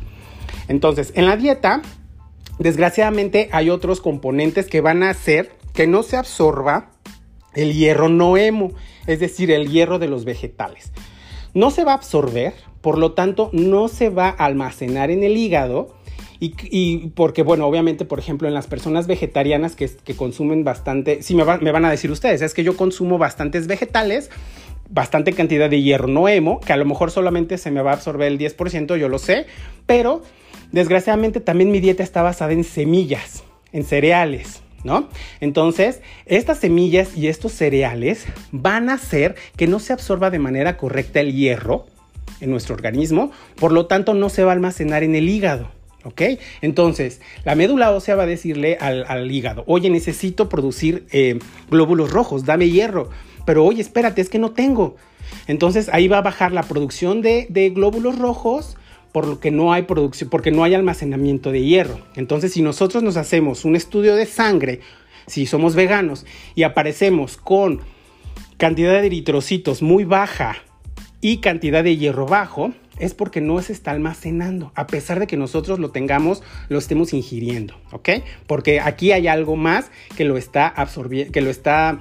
Entonces, 0.68 1.12
en 1.16 1.26
la 1.26 1.36
dieta, 1.36 1.82
desgraciadamente 2.58 3.48
hay 3.52 3.70
otros 3.70 4.00
componentes 4.00 4.66
que 4.66 4.80
van 4.80 5.02
a 5.02 5.10
hacer 5.10 5.50
que 5.72 5.86
no 5.86 6.02
se 6.02 6.16
absorba 6.16 6.90
el 7.54 7.72
hierro 7.72 8.08
noemo, 8.08 8.72
es 9.06 9.20
decir, 9.20 9.50
el 9.50 9.70
hierro 9.70 9.98
de 9.98 10.08
los 10.08 10.24
vegetales. 10.24 10.92
No 11.54 11.70
se 11.70 11.84
va 11.84 11.92
a 11.92 11.96
absorber 11.96 12.54
por 12.86 12.98
lo 12.98 13.14
tanto 13.14 13.50
no 13.52 13.88
se 13.88 14.10
va 14.10 14.28
a 14.28 14.44
almacenar 14.44 15.10
en 15.10 15.24
el 15.24 15.36
hígado 15.36 15.92
y, 16.38 17.08
porque, 17.16 17.42
bueno, 17.42 17.66
obviamente, 17.66 18.04
por 18.04 18.20
ejemplo, 18.20 18.46
en 18.46 18.54
las 18.54 18.68
personas 18.68 19.08
vegetarianas 19.08 19.74
que, 19.74 19.90
consumen 20.14 20.62
bastante, 20.62 21.20
sí 21.20 21.34
me, 21.34 21.42
me, 21.58 21.72
van 21.72 21.84
a 21.84 21.90
decir 21.90 22.12
ustedes, 22.12 22.42
es 22.42 22.54
que 22.54 22.62
yo 22.62 22.76
consumo 22.76 23.18
bastantes 23.18 23.66
vegetales, 23.66 24.30
bastante 24.88 25.32
cantidad 25.32 25.68
de 25.68 25.82
hierro 25.82 26.06
no 26.06 26.28
hemo, 26.28 26.60
que 26.60 26.72
a 26.72 26.76
lo 26.76 26.84
mejor 26.84 27.10
solamente 27.10 27.58
se 27.58 27.72
me 27.72 27.82
va 27.82 27.90
a 27.90 27.94
absorber 27.94 28.30
el 28.30 28.38
10%, 28.38 28.96
yo 28.96 29.08
lo 29.08 29.18
sé, 29.18 29.46
pero 29.86 30.22
desgraciadamente 30.70 31.40
también 31.40 31.72
mi 31.72 31.80
dieta 31.80 32.04
está 32.04 32.22
basada 32.22 32.52
en 32.52 32.62
semillas, 32.62 33.42
en 33.72 33.82
cereales. 33.82 34.62
¿No? 34.84 35.08
Entonces, 35.40 36.02
estas 36.26 36.60
semillas 36.60 37.16
y 37.16 37.26
estos 37.26 37.50
cereales 37.50 38.24
van 38.52 38.90
a 38.90 38.94
hacer 38.94 39.34
que 39.56 39.66
no 39.66 39.80
se 39.80 39.92
absorba 39.92 40.30
de 40.30 40.38
manera 40.38 40.76
correcta 40.76 41.18
el 41.18 41.34
hierro 41.34 41.86
en 42.40 42.50
nuestro 42.50 42.74
organismo, 42.74 43.30
por 43.56 43.72
lo 43.72 43.86
tanto 43.86 44.14
no 44.14 44.28
se 44.28 44.44
va 44.44 44.52
a 44.52 44.54
almacenar 44.54 45.02
en 45.02 45.14
el 45.14 45.28
hígado. 45.28 45.70
¿Ok? 46.04 46.22
Entonces, 46.60 47.20
la 47.44 47.56
médula 47.56 47.90
ósea 47.90 48.14
va 48.14 48.22
a 48.22 48.26
decirle 48.26 48.78
al, 48.80 49.28
hígado, 49.28 49.64
oye, 49.66 49.90
necesito 49.90 50.48
producir 50.48 51.04
eh, 51.10 51.40
glóbulos 51.68 52.10
rojos, 52.10 52.44
dame 52.44 52.70
hierro. 52.70 53.10
Pero 53.44 53.64
oye, 53.64 53.80
espérate, 53.80 54.20
es 54.20 54.28
que 54.28 54.38
no 54.38 54.52
tengo. 54.52 54.96
Entonces 55.48 55.88
ahí 55.92 56.06
va 56.06 56.18
a 56.18 56.22
bajar 56.22 56.52
la 56.52 56.62
producción 56.62 57.22
de, 57.22 57.48
de 57.50 57.70
glóbulos 57.70 58.18
rojos 58.18 58.76
por 59.10 59.26
lo 59.26 59.40
que 59.40 59.50
no 59.50 59.72
hay 59.72 59.84
producción, 59.84 60.28
porque 60.28 60.50
no 60.50 60.62
hay 60.62 60.74
almacenamiento 60.74 61.50
de 61.50 61.64
hierro. 61.64 62.00
Entonces, 62.16 62.52
si 62.52 62.60
nosotros 62.60 63.02
nos 63.02 63.16
hacemos 63.16 63.64
un 63.64 63.74
estudio 63.74 64.14
de 64.14 64.26
sangre, 64.26 64.80
si 65.26 65.46
somos 65.46 65.74
veganos 65.74 66.26
y 66.54 66.64
aparecemos 66.64 67.38
con 67.38 67.80
cantidad 68.58 68.92
de 69.00 69.06
eritrocitos 69.06 69.80
muy 69.80 70.04
baja 70.04 70.56
y 71.20 71.38
cantidad 71.38 71.82
de 71.82 71.96
hierro 71.96 72.26
bajo, 72.26 72.72
es 72.98 73.14
porque 73.14 73.40
no 73.40 73.60
se 73.60 73.72
está 73.72 73.90
almacenando, 73.90 74.72
a 74.74 74.86
pesar 74.86 75.20
de 75.20 75.26
que 75.26 75.36
nosotros 75.36 75.78
lo 75.78 75.90
tengamos, 75.90 76.42
lo 76.68 76.78
estemos 76.78 77.12
ingiriendo, 77.12 77.74
¿ok? 77.92 78.08
Porque 78.46 78.80
aquí 78.80 79.12
hay 79.12 79.28
algo 79.28 79.56
más 79.56 79.90
que 80.16 80.24
lo 80.24 80.36
está 80.36 80.66
absorbiendo, 80.66 81.32
que 81.32 81.40
lo 81.40 81.50
está, 81.50 82.00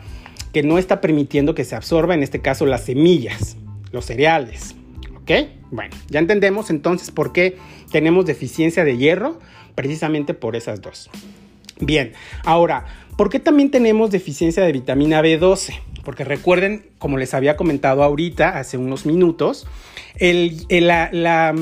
que 0.53 0.63
no 0.63 0.77
está 0.77 1.01
permitiendo 1.01 1.53
que 1.55 1.65
se 1.65 1.75
absorba, 1.75 2.13
en 2.13 2.23
este 2.23 2.41
caso 2.41 2.65
las 2.65 2.85
semillas, 2.85 3.57
los 3.91 4.05
cereales, 4.05 4.75
¿ok? 5.17 5.31
Bueno, 5.71 5.95
ya 6.09 6.19
entendemos 6.19 6.69
entonces 6.69 7.11
por 7.11 7.33
qué 7.33 7.57
tenemos 7.91 8.25
deficiencia 8.25 8.85
de 8.85 8.97
hierro, 8.97 9.39
precisamente 9.75 10.33
por 10.33 10.55
esas 10.55 10.81
dos. 10.81 11.09
Bien, 11.81 12.13
ahora, 12.45 12.85
¿por 13.17 13.29
qué 13.29 13.39
también 13.39 13.69
tenemos 13.69 14.11
deficiencia 14.11 14.63
de 14.63 14.71
vitamina 14.71 15.21
B12? 15.21 15.73
Porque 16.05 16.23
recuerden, 16.23 16.85
como 16.99 17.17
les 17.17 17.33
había 17.33 17.57
comentado 17.57 18.03
ahorita, 18.03 18.57
hace 18.57 18.77
unos 18.77 19.05
minutos, 19.05 19.67
la, 20.19 21.53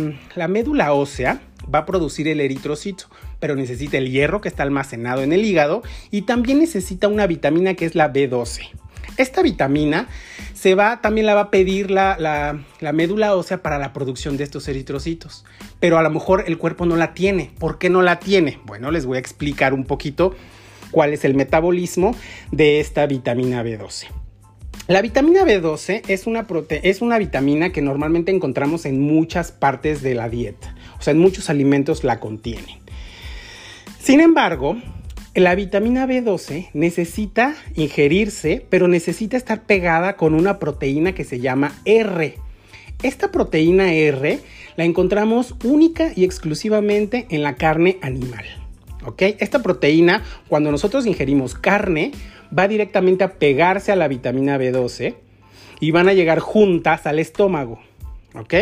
médula 0.47 0.93
ósea 0.93 1.41
va 1.73 1.79
a 1.79 1.85
producir 1.85 2.27
el 2.27 2.41
eritrocito, 2.41 3.05
pero 3.39 3.55
necesita 3.55 3.97
el 3.97 4.12
hierro 4.12 4.41
que 4.41 4.50
está 4.50 4.63
almacenado 4.63 5.23
en 5.23 5.33
el 5.33 5.45
hígado 5.45 5.81
y 6.12 6.23
también 6.23 6.59
necesita 6.59 7.07
una 7.07 7.25
vitamina 7.25 7.73
que 7.73 7.85
es 7.85 7.95
la 7.95 8.12
B12. 8.12 8.69
Esta 9.17 9.41
vitamina 9.41 10.07
se 10.53 10.75
va, 10.75 11.01
también 11.01 11.25
la 11.27 11.35
va 11.35 11.41
a 11.41 11.51
pedir 11.51 11.91
la, 11.91 12.17
la, 12.19 12.91
médula 12.93 13.35
ósea 13.35 13.62
para 13.62 13.77
la 13.77 13.93
producción 13.93 14.38
de 14.38 14.43
estos 14.43 14.67
eritrocitos, 14.67 15.45
pero 15.79 15.97
a 15.97 16.03
lo 16.03 16.09
mejor 16.09 16.43
el 16.47 16.57
cuerpo 16.57 16.85
no 16.85 16.95
la 16.95 17.13
tiene. 17.13 17.51
¿Por 17.59 17.77
qué 17.77 17.89
no 17.89 18.01
la 18.01 18.19
tiene? 18.19 18.59
Bueno, 18.65 18.91
les 18.91 19.05
voy 19.05 19.17
a 19.17 19.19
explicar 19.19 19.73
un 19.73 19.85
poquito 19.85 20.35
cuál 20.91 21.13
es 21.13 21.25
el 21.25 21.35
metabolismo 21.35 22.15
de 22.51 22.79
esta 22.79 23.05
vitamina 23.05 23.63
B12. 23.63 24.23
La 24.87 25.01
vitamina 25.01 25.45
B12 25.45 26.01
es 26.09 26.27
una, 26.27 26.45
es 26.69 27.01
una 27.01 27.17
vitamina 27.17 27.71
que 27.71 27.81
normalmente 27.81 28.33
encontramos 28.33 28.85
en 28.85 28.99
muchas 28.99 29.53
partes 29.53 30.01
de 30.01 30.13
la 30.13 30.27
dieta, 30.27 30.75
o 30.99 31.01
sea, 31.01 31.11
en 31.11 31.19
muchos 31.19 31.49
alimentos 31.49 32.03
la 32.03 32.19
contienen. 32.19 32.79
Sin 33.99 34.19
embargo, 34.19 34.75
la 35.35 35.55
vitamina 35.55 36.05
B12 36.05 36.71
necesita 36.73 37.55
ingerirse, 37.75 38.65
pero 38.69 38.89
necesita 38.89 39.37
estar 39.37 39.63
pegada 39.63 40.17
con 40.17 40.33
una 40.33 40.59
proteína 40.59 41.15
que 41.15 41.23
se 41.23 41.39
llama 41.39 41.73
R. 41.85 42.35
Esta 43.03 43.31
proteína 43.31 43.93
R 43.93 44.39
la 44.75 44.83
encontramos 44.83 45.55
única 45.63 46.11
y 46.13 46.25
exclusivamente 46.25 47.25
en 47.29 47.41
la 47.41 47.55
carne 47.55 47.99
animal. 48.01 48.62
¿Ok? 49.05 49.22
Esta 49.39 49.62
proteína, 49.62 50.24
cuando 50.48 50.72
nosotros 50.72 51.05
ingerimos 51.05 51.55
carne, 51.55 52.12
va 52.57 52.67
directamente 52.67 53.24
a 53.24 53.33
pegarse 53.33 53.91
a 53.91 53.95
la 53.95 54.07
vitamina 54.07 54.57
B12 54.57 55.15
y 55.79 55.91
van 55.91 56.10
a 56.10 56.13
llegar 56.13 56.39
juntas 56.39 57.05
al 57.05 57.19
estómago. 57.19 57.79
¿Ok? 58.36 58.53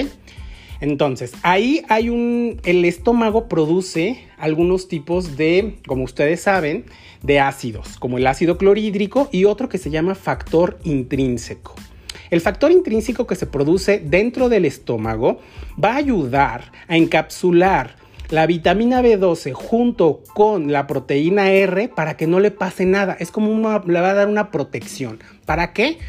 Entonces, 0.81 1.33
ahí 1.43 1.83
hay 1.89 2.09
un... 2.09 2.59
El 2.63 2.83
estómago 2.85 3.47
produce 3.47 4.25
algunos 4.37 4.87
tipos 4.87 5.37
de, 5.37 5.75
como 5.87 6.03
ustedes 6.03 6.41
saben, 6.41 6.85
de 7.21 7.39
ácidos, 7.39 7.97
como 7.99 8.17
el 8.17 8.25
ácido 8.25 8.57
clorhídrico 8.57 9.29
y 9.31 9.45
otro 9.45 9.69
que 9.69 9.77
se 9.77 9.91
llama 9.91 10.15
factor 10.15 10.79
intrínseco. 10.83 11.75
El 12.31 12.41
factor 12.41 12.71
intrínseco 12.71 13.27
que 13.27 13.35
se 13.35 13.45
produce 13.45 13.99
dentro 13.99 14.49
del 14.49 14.65
estómago 14.65 15.39
va 15.81 15.93
a 15.93 15.97
ayudar 15.97 16.71
a 16.87 16.97
encapsular 16.97 18.00
la 18.31 18.47
vitamina 18.47 19.01
B12 19.01 19.51
junto 19.51 20.23
con 20.33 20.71
la 20.71 20.87
proteína 20.87 21.51
R 21.51 21.89
para 21.89 22.15
que 22.15 22.27
no 22.27 22.39
le 22.39 22.49
pase 22.49 22.85
nada. 22.85 23.15
Es 23.19 23.29
como 23.29 23.51
una, 23.51 23.83
le 23.85 23.99
va 23.99 24.11
a 24.11 24.13
dar 24.13 24.29
una 24.29 24.51
protección. 24.51 25.19
¿Para 25.45 25.73
qué? 25.73 25.99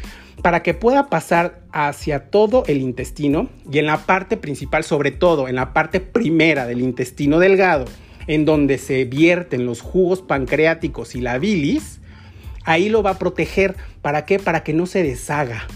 Para 0.41 0.63
que 0.63 0.73
pueda 0.73 1.09
pasar 1.09 1.59
hacia 1.73 2.31
todo 2.31 2.63
el 2.67 2.77
intestino 2.77 3.49
y 3.69 3.79
en 3.79 3.87
la 3.87 4.05
parte 4.05 4.37
principal, 4.37 4.85
sobre 4.85 5.11
todo 5.11 5.49
en 5.49 5.55
la 5.55 5.73
parte 5.73 5.99
primera 5.99 6.65
del 6.65 6.79
intestino 6.79 7.39
delgado, 7.39 7.85
en 8.27 8.45
donde 8.45 8.77
se 8.77 9.03
vierten 9.03 9.65
los 9.65 9.81
jugos 9.81 10.21
pancreáticos 10.21 11.15
y 11.15 11.21
la 11.21 11.37
bilis, 11.37 11.99
ahí 12.63 12.87
lo 12.87 13.03
va 13.03 13.11
a 13.11 13.19
proteger. 13.19 13.75
¿Para 14.01 14.25
qué? 14.25 14.39
Para 14.39 14.63
que 14.63 14.71
no 14.71 14.85
se 14.85 15.03
deshaga. 15.03 15.67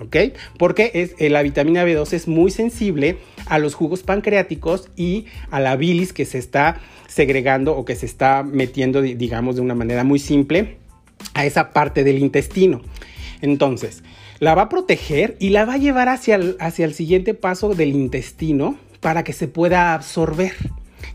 ¿Ok? 0.00 0.16
Porque 0.58 0.90
es, 0.94 1.14
eh, 1.18 1.30
la 1.30 1.42
vitamina 1.42 1.84
B2 1.84 2.12
es 2.12 2.28
muy 2.28 2.50
sensible 2.50 3.18
a 3.46 3.58
los 3.58 3.74
jugos 3.74 4.02
pancreáticos 4.02 4.90
y 4.96 5.26
a 5.50 5.60
la 5.60 5.76
bilis 5.76 6.12
que 6.12 6.24
se 6.24 6.38
está 6.38 6.80
segregando 7.08 7.76
o 7.76 7.84
que 7.84 7.96
se 7.96 8.06
está 8.06 8.42
metiendo, 8.42 9.02
digamos, 9.02 9.56
de 9.56 9.62
una 9.62 9.74
manera 9.74 10.04
muy 10.04 10.18
simple 10.18 10.78
a 11.34 11.44
esa 11.44 11.72
parte 11.72 12.04
del 12.04 12.18
intestino. 12.18 12.82
Entonces, 13.40 14.02
la 14.38 14.54
va 14.54 14.62
a 14.62 14.68
proteger 14.68 15.36
y 15.38 15.50
la 15.50 15.64
va 15.64 15.74
a 15.74 15.78
llevar 15.78 16.08
hacia 16.08 16.36
el, 16.36 16.56
hacia 16.60 16.84
el 16.84 16.94
siguiente 16.94 17.34
paso 17.34 17.74
del 17.74 17.90
intestino 17.90 18.76
para 19.00 19.24
que 19.24 19.32
se 19.32 19.48
pueda 19.48 19.94
absorber. 19.94 20.52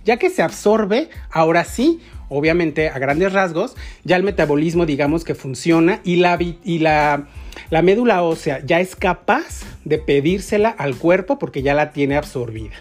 Ya 0.04 0.18
que 0.18 0.30
se 0.30 0.44
absorbe, 0.44 1.10
ahora 1.32 1.64
sí, 1.64 2.00
obviamente 2.30 2.90
a 2.90 3.00
grandes 3.00 3.34
rasgos, 3.34 3.76
ya 4.04 4.16
el 4.16 4.24
metabolismo 4.24 4.86
digamos 4.86 5.24
que 5.24 5.36
funciona 5.36 6.02
y 6.04 6.18
la, 6.18 6.38
y 6.42 6.80
la 6.80 7.28
la 7.70 7.82
médula 7.82 8.22
ósea 8.24 8.62
ya 8.66 8.80
es 8.80 8.96
capaz 8.96 9.64
de 9.84 9.98
pedírsela 9.98 10.70
al 10.70 10.96
cuerpo 10.96 11.40
porque 11.40 11.62
ya 11.62 11.74
la 11.74 11.92
tiene 11.92 12.18
absorbida. 12.18 12.76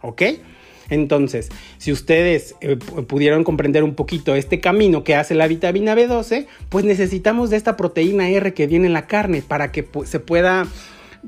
¿Ok? 0.00 0.22
Entonces, 0.90 1.48
si 1.78 1.92
ustedes 1.92 2.54
eh, 2.60 2.76
pudieron 2.76 3.44
comprender 3.44 3.82
un 3.82 3.94
poquito 3.94 4.34
este 4.34 4.60
camino 4.60 5.04
que 5.04 5.14
hace 5.14 5.34
la 5.34 5.46
vitamina 5.46 5.94
B12, 5.94 6.46
pues 6.68 6.84
necesitamos 6.84 7.50
de 7.50 7.56
esta 7.56 7.76
proteína 7.76 8.28
R 8.28 8.52
que 8.52 8.66
viene 8.66 8.86
en 8.86 8.92
la 8.92 9.06
carne 9.06 9.42
para 9.46 9.72
que 9.72 9.88
se 10.04 10.20
pueda 10.20 10.66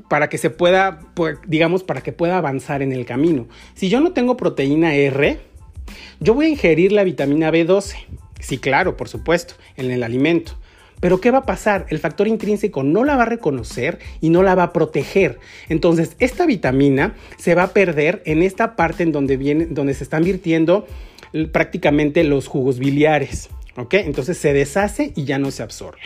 para 0.08 0.28
que 0.28 0.38
se 0.38 0.50
pueda, 0.50 0.98
pues, 1.14 1.38
digamos, 1.46 1.84
para 1.84 2.02
que 2.02 2.10
pueda 2.10 2.36
avanzar 2.36 2.82
en 2.82 2.92
el 2.92 3.06
camino. 3.06 3.46
Si 3.74 3.88
yo 3.88 4.00
no 4.00 4.10
tengo 4.10 4.36
proteína 4.36 4.92
R, 4.92 5.38
yo 6.20 6.34
voy 6.34 6.46
a 6.46 6.48
ingerir 6.50 6.92
la 6.92 7.04
vitamina 7.04 7.50
B12. 7.50 7.94
Sí, 8.40 8.58
claro, 8.58 8.96
por 8.96 9.08
supuesto, 9.08 9.54
en 9.76 9.90
el 9.90 10.02
alimento. 10.02 10.58
Pero 11.00 11.20
¿qué 11.20 11.30
va 11.30 11.38
a 11.38 11.46
pasar? 11.46 11.86
El 11.90 11.98
factor 11.98 12.28
intrínseco 12.28 12.82
no 12.82 13.04
la 13.04 13.16
va 13.16 13.24
a 13.24 13.26
reconocer 13.26 13.98
y 14.20 14.30
no 14.30 14.42
la 14.42 14.54
va 14.54 14.64
a 14.64 14.72
proteger. 14.72 15.38
Entonces, 15.68 16.16
esta 16.18 16.46
vitamina 16.46 17.14
se 17.36 17.54
va 17.54 17.64
a 17.64 17.72
perder 17.72 18.22
en 18.24 18.42
esta 18.42 18.76
parte 18.76 19.02
en 19.02 19.12
donde, 19.12 19.36
viene, 19.36 19.66
donde 19.66 19.94
se 19.94 20.04
están 20.04 20.24
virtiendo 20.24 20.86
prácticamente 21.52 22.24
los 22.24 22.46
jugos 22.46 22.78
biliares. 22.78 23.50
¿Ok? 23.76 23.94
Entonces 23.94 24.38
se 24.38 24.52
deshace 24.52 25.12
y 25.16 25.24
ya 25.24 25.38
no 25.38 25.50
se 25.50 25.62
absorbe. 25.62 26.00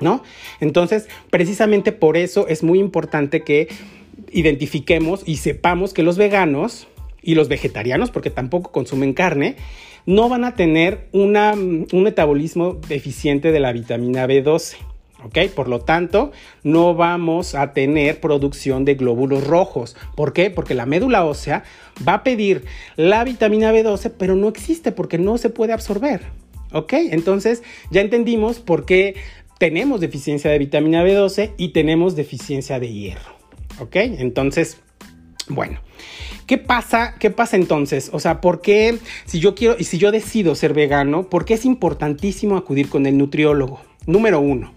¿No? 0.00 0.22
Entonces, 0.60 1.08
precisamente 1.28 1.90
por 1.90 2.16
eso 2.16 2.46
es 2.46 2.62
muy 2.62 2.78
importante 2.78 3.42
que 3.42 3.68
identifiquemos 4.30 5.22
y 5.26 5.38
sepamos 5.38 5.92
que 5.92 6.04
los 6.04 6.16
veganos 6.16 6.86
y 7.22 7.34
los 7.34 7.48
vegetarianos, 7.48 8.10
porque 8.10 8.30
tampoco 8.30 8.72
consumen 8.72 9.12
carne, 9.12 9.56
no 10.06 10.28
van 10.28 10.44
a 10.44 10.54
tener 10.54 11.08
un 11.12 11.86
metabolismo 11.92 12.74
deficiente 12.88 13.52
de 13.52 13.60
la 13.60 13.72
vitamina 13.72 14.26
B12. 14.26 14.76
¿Ok? 15.24 15.36
Por 15.54 15.68
lo 15.68 15.80
tanto, 15.80 16.30
no 16.62 16.94
vamos 16.94 17.56
a 17.56 17.72
tener 17.72 18.20
producción 18.20 18.84
de 18.84 18.94
glóbulos 18.94 19.44
rojos. 19.46 19.96
¿Por 20.14 20.32
qué? 20.32 20.48
Porque 20.48 20.74
la 20.74 20.86
médula 20.86 21.24
ósea 21.24 21.64
va 22.06 22.14
a 22.14 22.22
pedir 22.22 22.64
la 22.94 23.24
vitamina 23.24 23.72
B12, 23.72 24.12
pero 24.16 24.36
no 24.36 24.46
existe 24.46 24.92
porque 24.92 25.18
no 25.18 25.36
se 25.36 25.50
puede 25.50 25.72
absorber. 25.72 26.22
¿Ok? 26.72 26.92
Entonces, 26.92 27.64
ya 27.90 28.00
entendimos 28.00 28.60
por 28.60 28.86
qué 28.86 29.16
tenemos 29.58 30.00
deficiencia 30.00 30.52
de 30.52 30.58
vitamina 30.58 31.04
B12 31.04 31.52
y 31.56 31.70
tenemos 31.70 32.14
deficiencia 32.14 32.78
de 32.78 32.92
hierro. 32.92 33.34
¿Ok? 33.80 33.96
Entonces, 33.96 34.80
bueno, 35.48 35.78
¿qué 36.46 36.58
pasa? 36.58 37.14
¿Qué 37.18 37.30
pasa 37.30 37.56
entonces? 37.56 38.10
O 38.12 38.20
sea, 38.20 38.40
¿por 38.40 38.60
qué 38.60 38.98
si 39.24 39.40
yo 39.40 39.54
quiero 39.54 39.76
y 39.78 39.84
si 39.84 39.98
yo 39.98 40.10
decido 40.10 40.54
ser 40.54 40.74
vegano, 40.74 41.24
por 41.24 41.44
qué 41.44 41.54
es 41.54 41.64
importantísimo 41.64 42.56
acudir 42.56 42.88
con 42.88 43.06
el 43.06 43.16
nutriólogo? 43.18 43.80
Número 44.06 44.40
uno, 44.40 44.72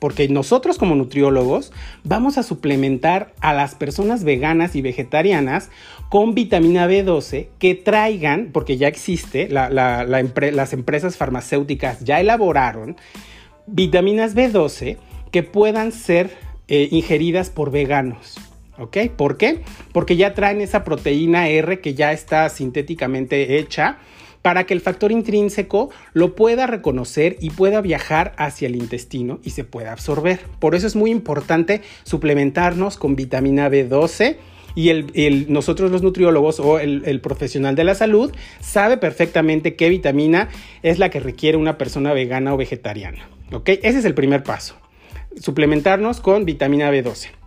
Porque 0.00 0.28
nosotros 0.28 0.78
como 0.78 0.96
nutriólogos 0.96 1.72
vamos 2.02 2.38
a 2.38 2.42
suplementar 2.42 3.32
a 3.40 3.54
las 3.54 3.74
personas 3.74 4.24
veganas 4.24 4.74
y 4.74 4.82
vegetarianas 4.82 5.70
con 6.08 6.34
vitamina 6.34 6.88
B12 6.88 7.48
que 7.58 7.74
traigan, 7.74 8.50
porque 8.52 8.76
ya 8.76 8.88
existe, 8.88 9.48
las 9.48 10.72
empresas 10.72 11.16
farmacéuticas 11.16 12.04
ya 12.04 12.20
elaboraron 12.20 12.96
vitaminas 13.66 14.34
B12 14.34 14.98
que 15.30 15.42
puedan 15.42 15.92
ser 15.92 16.30
eh, 16.68 16.88
ingeridas 16.90 17.50
por 17.50 17.70
veganos. 17.70 18.36
¿Ok? 18.78 18.96
¿Por 19.16 19.36
qué? 19.36 19.62
Porque 19.92 20.16
ya 20.16 20.34
traen 20.34 20.60
esa 20.60 20.84
proteína 20.84 21.48
R 21.48 21.80
que 21.80 21.94
ya 21.94 22.12
está 22.12 22.48
sintéticamente 22.48 23.58
hecha 23.58 23.98
para 24.42 24.64
que 24.64 24.74
el 24.74 24.82
factor 24.82 25.10
intrínseco 25.10 25.90
lo 26.12 26.34
pueda 26.34 26.66
reconocer 26.66 27.38
y 27.40 27.48
pueda 27.48 27.80
viajar 27.80 28.34
hacia 28.36 28.68
el 28.68 28.76
intestino 28.76 29.38
y 29.42 29.50
se 29.50 29.64
pueda 29.64 29.92
absorber. 29.92 30.40
Por 30.58 30.74
eso 30.74 30.86
es 30.86 30.96
muy 30.96 31.10
importante 31.10 31.80
suplementarnos 32.02 32.98
con 32.98 33.16
vitamina 33.16 33.70
B12 33.70 34.36
y 34.74 34.90
el, 34.90 35.46
nosotros 35.48 35.90
los 35.90 36.02
nutriólogos 36.02 36.60
o 36.60 36.78
el, 36.78 37.04
el, 37.06 37.20
profesional 37.20 37.74
de 37.74 37.84
la 37.84 37.94
salud 37.94 38.34
sabe 38.60 38.98
perfectamente 38.98 39.76
qué 39.76 39.88
vitamina 39.88 40.50
es 40.82 40.98
la 40.98 41.08
que 41.08 41.20
requiere 41.20 41.56
una 41.56 41.78
persona 41.78 42.12
vegana 42.12 42.52
o 42.52 42.56
vegetariana. 42.58 43.30
¿Ok? 43.50 43.68
Ese 43.68 44.00
es 44.00 44.04
el 44.04 44.14
primer 44.14 44.42
paso. 44.42 44.76
Suplementarnos 45.40 46.20
con 46.20 46.44
vitamina 46.44 46.90
B12. 46.90 47.43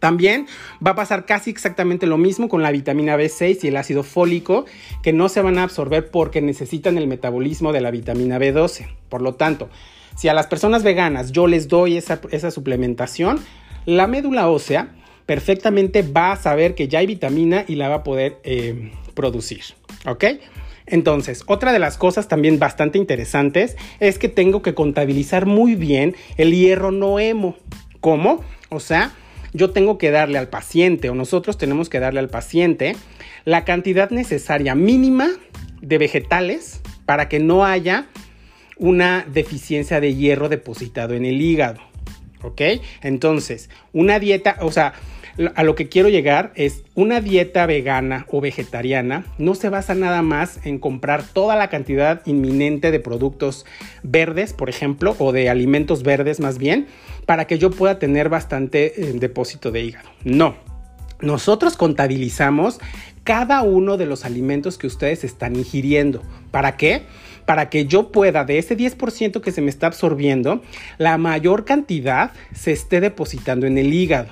También 0.00 0.46
va 0.84 0.92
a 0.92 0.94
pasar 0.96 1.26
casi 1.26 1.50
exactamente 1.50 2.06
lo 2.06 2.18
mismo 2.18 2.48
con 2.48 2.62
la 2.62 2.72
vitamina 2.72 3.16
B6 3.16 3.58
y 3.62 3.68
el 3.68 3.76
ácido 3.76 4.02
fólico, 4.02 4.64
que 5.02 5.12
no 5.12 5.28
se 5.28 5.42
van 5.42 5.58
a 5.58 5.62
absorber 5.62 6.10
porque 6.10 6.40
necesitan 6.40 6.98
el 6.98 7.06
metabolismo 7.06 7.72
de 7.72 7.82
la 7.82 7.90
vitamina 7.90 8.38
B12. 8.38 8.88
Por 9.10 9.20
lo 9.20 9.34
tanto, 9.34 9.68
si 10.16 10.28
a 10.28 10.34
las 10.34 10.46
personas 10.46 10.82
veganas 10.82 11.32
yo 11.32 11.46
les 11.46 11.68
doy 11.68 11.98
esa, 11.98 12.50
suplementación, 12.50 13.40
la 13.84 14.06
médula 14.06 14.48
ósea 14.48 14.94
perfectamente 15.26 16.02
va 16.02 16.32
a 16.32 16.36
saber 16.36 16.74
que 16.74 16.88
ya 16.88 17.00
hay 17.00 17.06
vitamina 17.06 17.64
y 17.68 17.76
la 17.76 17.88
va 17.88 17.96
a 17.96 18.02
poder 18.02 18.40
eh, 18.42 18.92
producir. 19.14 19.62
¿Ok? 20.06 20.24
Entonces, 20.86 21.44
otra 21.46 21.72
de 21.72 21.78
las 21.78 21.98
cosas 21.98 22.26
también 22.26 22.58
bastante 22.58 22.98
interesantes 22.98 23.76
es 24.00 24.18
que 24.18 24.28
tengo 24.28 24.60
que 24.62 24.74
contabilizar 24.74 25.46
muy 25.46 25.74
bien 25.74 26.16
el 26.36 26.52
hierro 26.52 26.90
no 26.90 27.20
hemo. 27.20 27.56
¿Cómo? 28.00 28.42
O 28.70 28.80
sea, 28.80 29.12
yo 29.52 29.70
tengo 29.70 29.98
que 29.98 30.10
darle 30.10 30.38
al 30.38 30.48
paciente 30.48 31.10
o 31.10 31.14
nosotros 31.14 31.58
tenemos 31.58 31.88
que 31.88 32.00
darle 32.00 32.20
al 32.20 32.28
paciente 32.28 32.96
la 33.44 33.64
cantidad 33.64 34.10
necesaria 34.10 34.74
mínima 34.74 35.28
de 35.80 35.98
vegetales 35.98 36.80
para 37.06 37.28
que 37.28 37.40
no 37.40 37.64
haya 37.64 38.06
una 38.76 39.26
deficiencia 39.32 40.00
de 40.00 40.14
hierro 40.14 40.48
depositado 40.48 41.14
en 41.14 41.24
el 41.24 41.40
hígado. 41.40 41.80
¿Ok? 42.42 42.62
Entonces, 43.02 43.68
una 43.92 44.18
dieta, 44.18 44.56
o 44.60 44.72
sea, 44.72 44.94
a 45.54 45.62
lo 45.62 45.74
que 45.74 45.88
quiero 45.88 46.08
llegar 46.08 46.52
es 46.54 46.84
una 46.94 47.20
dieta 47.20 47.66
vegana 47.66 48.26
o 48.28 48.40
vegetariana 48.40 49.24
no 49.38 49.54
se 49.54 49.68
basa 49.68 49.94
nada 49.94 50.22
más 50.22 50.64
en 50.64 50.78
comprar 50.78 51.22
toda 51.22 51.56
la 51.56 51.68
cantidad 51.68 52.22
inminente 52.26 52.90
de 52.90 53.00
productos 53.00 53.66
verdes, 54.02 54.52
por 54.52 54.68
ejemplo, 54.68 55.14
o 55.18 55.32
de 55.32 55.48
alimentos 55.48 56.02
verdes 56.02 56.40
más 56.40 56.58
bien, 56.58 56.86
para 57.30 57.46
que 57.46 57.60
yo 57.60 57.70
pueda 57.70 58.00
tener 58.00 58.28
bastante 58.28 59.00
eh, 59.00 59.12
depósito 59.14 59.70
de 59.70 59.82
hígado. 59.82 60.10
No, 60.24 60.56
nosotros 61.20 61.76
contabilizamos 61.76 62.80
cada 63.22 63.62
uno 63.62 63.96
de 63.96 64.04
los 64.04 64.24
alimentos 64.24 64.78
que 64.78 64.88
ustedes 64.88 65.22
están 65.22 65.54
ingiriendo. 65.54 66.22
¿Para 66.50 66.76
qué? 66.76 67.04
Para 67.46 67.70
que 67.70 67.86
yo 67.86 68.10
pueda, 68.10 68.44
de 68.44 68.58
ese 68.58 68.76
10% 68.76 69.42
que 69.42 69.52
se 69.52 69.60
me 69.60 69.70
está 69.70 69.86
absorbiendo, 69.86 70.60
la 70.98 71.18
mayor 71.18 71.64
cantidad 71.64 72.32
se 72.52 72.72
esté 72.72 73.00
depositando 73.00 73.64
en 73.64 73.78
el 73.78 73.94
hígado. 73.94 74.30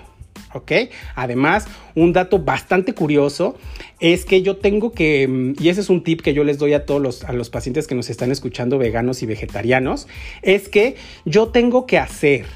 ¿ok? 0.54 0.72
Además, 1.14 1.68
un 1.94 2.12
dato 2.12 2.40
bastante 2.40 2.94
curioso 2.94 3.56
es 4.00 4.24
que 4.24 4.42
yo 4.42 4.56
tengo 4.56 4.90
que, 4.90 5.28
mm, 5.28 5.62
y 5.62 5.68
ese 5.68 5.82
es 5.82 5.88
un 5.88 6.02
tip 6.02 6.20
que 6.20 6.34
yo 6.34 6.42
les 6.42 6.58
doy 6.58 6.72
a 6.72 6.84
todos 6.84 7.22
a 7.22 7.32
los 7.32 7.48
pacientes 7.48 7.86
que 7.86 7.94
nos 7.94 8.10
están 8.10 8.32
escuchando, 8.32 8.76
veganos 8.76 9.22
y 9.22 9.26
vegetarianos, 9.26 10.08
es 10.42 10.68
que 10.68 10.96
yo 11.24 11.50
tengo 11.50 11.87
que 11.87 11.98
hacer 11.98 12.46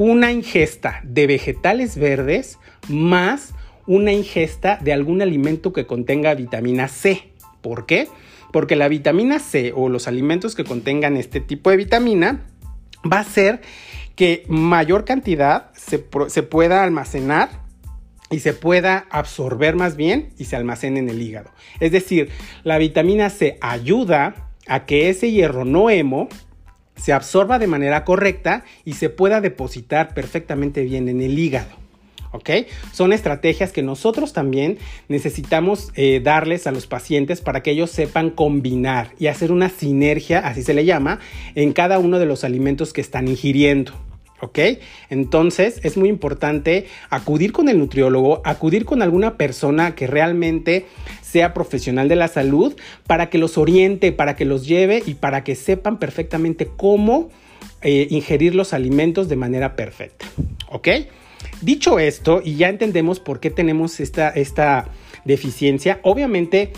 una 0.00 0.32
ingesta 0.32 1.02
de 1.04 1.26
vegetales 1.26 1.98
verdes 1.98 2.58
más 2.88 3.52
una 3.86 4.12
ingesta 4.12 4.78
de 4.80 4.94
algún 4.94 5.20
alimento 5.20 5.74
que 5.74 5.86
contenga 5.86 6.34
vitamina 6.34 6.88
C. 6.88 7.34
¿Por 7.60 7.84
qué? 7.84 8.08
Porque 8.50 8.76
la 8.76 8.88
vitamina 8.88 9.38
C 9.40 9.74
o 9.76 9.90
los 9.90 10.08
alimentos 10.08 10.54
que 10.54 10.64
contengan 10.64 11.18
este 11.18 11.40
tipo 11.40 11.68
de 11.68 11.76
vitamina 11.76 12.46
va 13.04 13.18
a 13.18 13.24
ser 13.24 13.60
que 14.16 14.46
mayor 14.48 15.04
cantidad 15.04 15.70
se, 15.74 15.98
pueda 15.98 16.82
almacenar 16.82 17.50
y 18.30 18.38
se 18.38 18.54
pueda 18.54 19.06
absorber 19.10 19.76
más 19.76 19.96
bien 19.96 20.30
y 20.38 20.46
se 20.46 20.56
almacene 20.56 21.00
en 21.00 21.10
el 21.10 21.20
hígado. 21.20 21.50
Es 21.78 21.92
decir, 21.92 22.30
la 22.64 22.78
vitamina 22.78 23.28
C 23.28 23.58
ayuda 23.60 24.48
a 24.66 24.86
que 24.86 25.10
ese 25.10 25.30
hierro 25.30 25.66
no 25.66 25.90
hemo 25.90 26.30
se 27.00 27.12
absorba 27.12 27.58
de 27.58 27.66
manera 27.66 28.04
correcta 28.04 28.64
y 28.84 28.94
se 28.94 29.10
pueda 29.10 29.40
depositar 29.40 30.14
perfectamente 30.14 30.82
bien 30.82 31.08
en 31.08 31.20
el 31.20 31.38
hígado. 31.38 31.80
¿ok? 32.32 32.50
Son 32.92 33.12
estrategias 33.12 33.72
que 33.72 33.82
nosotros 33.82 34.32
también 34.32 34.78
necesitamos 35.08 35.90
eh, 35.94 36.20
darles 36.22 36.66
a 36.66 36.72
los 36.72 36.86
pacientes 36.86 37.40
para 37.40 37.62
que 37.62 37.72
ellos 37.72 37.90
sepan 37.90 38.30
combinar 38.30 39.12
y 39.18 39.26
hacer 39.26 39.52
una 39.52 39.68
sinergia, 39.68 40.40
así 40.40 40.62
se 40.62 40.74
le 40.74 40.84
llama, 40.84 41.18
en 41.54 41.72
cada 41.72 41.98
uno 41.98 42.18
de 42.18 42.26
los 42.26 42.44
alimentos 42.44 42.92
que 42.92 43.00
están 43.00 43.28
ingiriendo. 43.28 43.92
¿Ok? 44.40 44.58
Entonces 45.10 45.80
es 45.82 45.96
muy 45.96 46.08
importante 46.08 46.86
acudir 47.10 47.52
con 47.52 47.68
el 47.68 47.78
nutriólogo, 47.78 48.40
acudir 48.44 48.84
con 48.84 49.02
alguna 49.02 49.36
persona 49.36 49.94
que 49.94 50.06
realmente 50.06 50.86
sea 51.20 51.52
profesional 51.52 52.08
de 52.08 52.16
la 52.16 52.28
salud 52.28 52.74
para 53.06 53.28
que 53.28 53.38
los 53.38 53.58
oriente, 53.58 54.12
para 54.12 54.36
que 54.36 54.46
los 54.46 54.66
lleve 54.66 55.02
y 55.04 55.14
para 55.14 55.44
que 55.44 55.54
sepan 55.54 55.98
perfectamente 55.98 56.68
cómo 56.74 57.28
eh, 57.82 58.06
ingerir 58.10 58.54
los 58.54 58.72
alimentos 58.72 59.28
de 59.28 59.36
manera 59.36 59.76
perfecta. 59.76 60.26
¿Ok? 60.70 60.88
Dicho 61.60 61.98
esto, 61.98 62.40
y 62.42 62.56
ya 62.56 62.68
entendemos 62.68 63.20
por 63.20 63.40
qué 63.40 63.50
tenemos 63.50 64.00
esta, 64.00 64.30
esta 64.30 64.88
deficiencia, 65.24 66.00
obviamente 66.02 66.72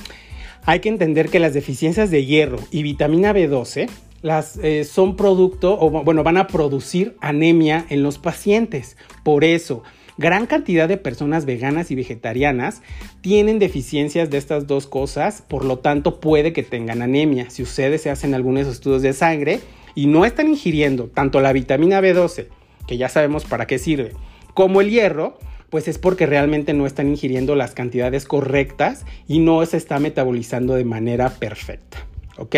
hay 0.65 0.81
que 0.81 0.89
entender 0.89 1.29
que 1.29 1.39
las 1.39 1.55
deficiencias 1.55 2.11
de 2.11 2.25
hierro 2.25 2.59
y 2.71 2.83
vitamina 2.83 3.33
B12 3.33 3.89
las, 4.23 4.57
eh, 4.59 4.85
son 4.85 5.17
producto, 5.17 5.77
o 5.79 5.91
bueno, 5.91 6.23
van 6.23 6.37
a 6.37 6.47
producir 6.47 7.17
anemia 7.21 7.85
en 7.89 8.03
los 8.03 8.19
pacientes. 8.19 8.97
Por 9.25 9.45
eso, 9.45 9.83
gran 10.17 10.47
cantidad 10.47 10.89
de 10.89 10.97
personas 10.97 11.45
veganas 11.45 11.91
y 11.91 11.97
vegetarianas 11.97 12.83
tienen 13.21 13.59
deficiencias 13.59 14.31
de 14.31 14.39
estas 14.39 14.67
dos 14.67 14.87
cosas, 14.87 15.43
por 15.43 15.65
lo 15.65 15.79
tanto 15.81 16.21
puede 16.21 16.53
que 16.53 16.63
tengan 16.63 17.03
anemia. 17.03 17.51
Si 17.51 17.63
ustedes 17.63 18.03
se 18.03 18.11
hacen 18.11 18.35
algunos 18.35 18.67
estudios 18.67 19.03
de 19.03 19.13
sangre 19.13 19.61
y 19.95 20.07
no 20.07 20.25
están 20.25 20.49
ingiriendo 20.49 21.09
tanto 21.09 21.41
la 21.41 21.53
vitamina 21.53 22.01
B12, 22.01 22.47
que 22.87 22.97
ya 22.97 23.09
sabemos 23.09 23.45
para 23.45 23.67
qué 23.67 23.79
sirve, 23.79 24.13
como 24.55 24.81
el 24.81 24.91
hierro, 24.91 25.39
pues 25.71 25.89
es 25.89 25.99
porque 25.99 26.27
realmente 26.27 26.75
no 26.75 26.87
están 26.87 27.09
ingiriendo 27.09 27.55
las 27.55 27.73
cantidades 27.73 28.27
correctas 28.27 29.07
y 29.27 29.39
no 29.39 29.65
se 29.65 29.79
está 29.79 29.99
metabolizando 29.99 30.75
de 30.75 30.85
manera 30.85 31.31
perfecta. 31.31 32.07
¿Ok? 32.37 32.57